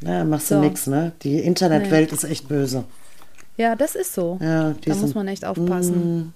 Ja, 0.00 0.24
machst 0.24 0.50
du 0.50 0.56
So. 0.56 0.60
nix, 0.60 0.86
ne? 0.86 1.12
Die 1.22 1.38
Internetwelt 1.38 2.12
ist 2.12 2.24
echt 2.24 2.48
böse. 2.48 2.84
Ja, 3.56 3.76
das 3.76 3.94
ist 3.94 4.12
so. 4.14 4.38
Ja, 4.42 4.74
da 4.84 4.94
muss 4.96 5.14
man 5.14 5.28
echt 5.28 5.44
aufpassen. 5.44 6.34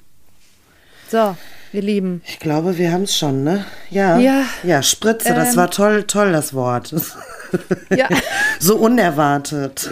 So, 1.10 1.36
ihr 1.72 1.82
Lieben. 1.82 2.22
Ich 2.26 2.38
glaube, 2.38 2.76
wir 2.78 2.92
haben 2.92 3.04
es 3.04 3.16
schon, 3.16 3.44
ne? 3.44 3.64
Ja. 3.90 4.18
Ja. 4.18 4.44
Ja, 4.62 4.82
Spritze, 4.82 5.34
das 5.34 5.50
Ähm. 5.50 5.56
war 5.56 5.70
toll, 5.70 6.04
toll, 6.04 6.32
das 6.32 6.54
Wort. 6.54 6.94
Ja, 7.88 8.06
so 8.60 8.76
unerwartet. 8.76 9.88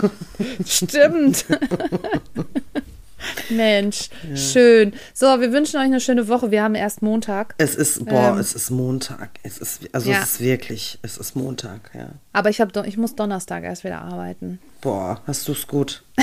stimmt. 0.66 1.46
Mensch, 3.48 4.10
schön. 4.34 4.92
So, 5.14 5.40
wir 5.40 5.52
wünschen 5.52 5.76
euch 5.78 5.84
eine 5.84 6.00
schöne 6.00 6.28
Woche. 6.28 6.50
Wir 6.50 6.62
haben 6.62 6.74
erst 6.74 7.00
Montag. 7.00 7.54
Es 7.56 7.74
ist, 7.74 8.04
boah, 8.04 8.32
Ähm. 8.32 8.38
es 8.38 8.52
ist 8.54 8.68
Montag. 8.70 9.30
Es 9.42 9.56
ist, 9.56 9.88
also 9.94 10.10
Ja. 10.10 10.18
es 10.18 10.32
ist 10.32 10.40
wirklich, 10.40 10.98
es 11.00 11.16
ist 11.16 11.34
Montag, 11.34 11.90
ja. 11.94 12.10
Aber 12.34 12.50
ich, 12.50 12.60
hab, 12.60 12.76
ich 12.86 12.98
muss 12.98 13.14
Donnerstag 13.14 13.64
erst 13.64 13.84
wieder 13.84 14.02
arbeiten. 14.02 14.58
Boah, 14.82 15.22
hast 15.26 15.48
du's 15.48 15.66
gut. 15.66 16.02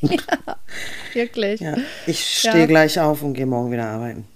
Wirklich. 1.12 1.60
Ja. 1.60 1.76
Ja, 1.76 1.82
Ich 2.06 2.24
stehe 2.24 2.66
gleich 2.66 2.98
auf 3.00 3.22
und 3.22 3.34
gehe 3.34 3.46
morgen 3.46 3.70
wieder 3.72 3.86
arbeiten. 3.86 4.26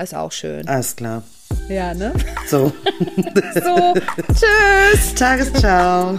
ist 0.00 0.14
auch 0.14 0.32
schön. 0.32 0.66
Alles 0.68 0.94
klar. 0.96 1.22
Ja, 1.68 1.92
ne? 1.94 2.12
So. 2.48 2.72
So, 3.54 3.94
tschüss. 4.34 5.14
Tagesciao. 5.14 6.18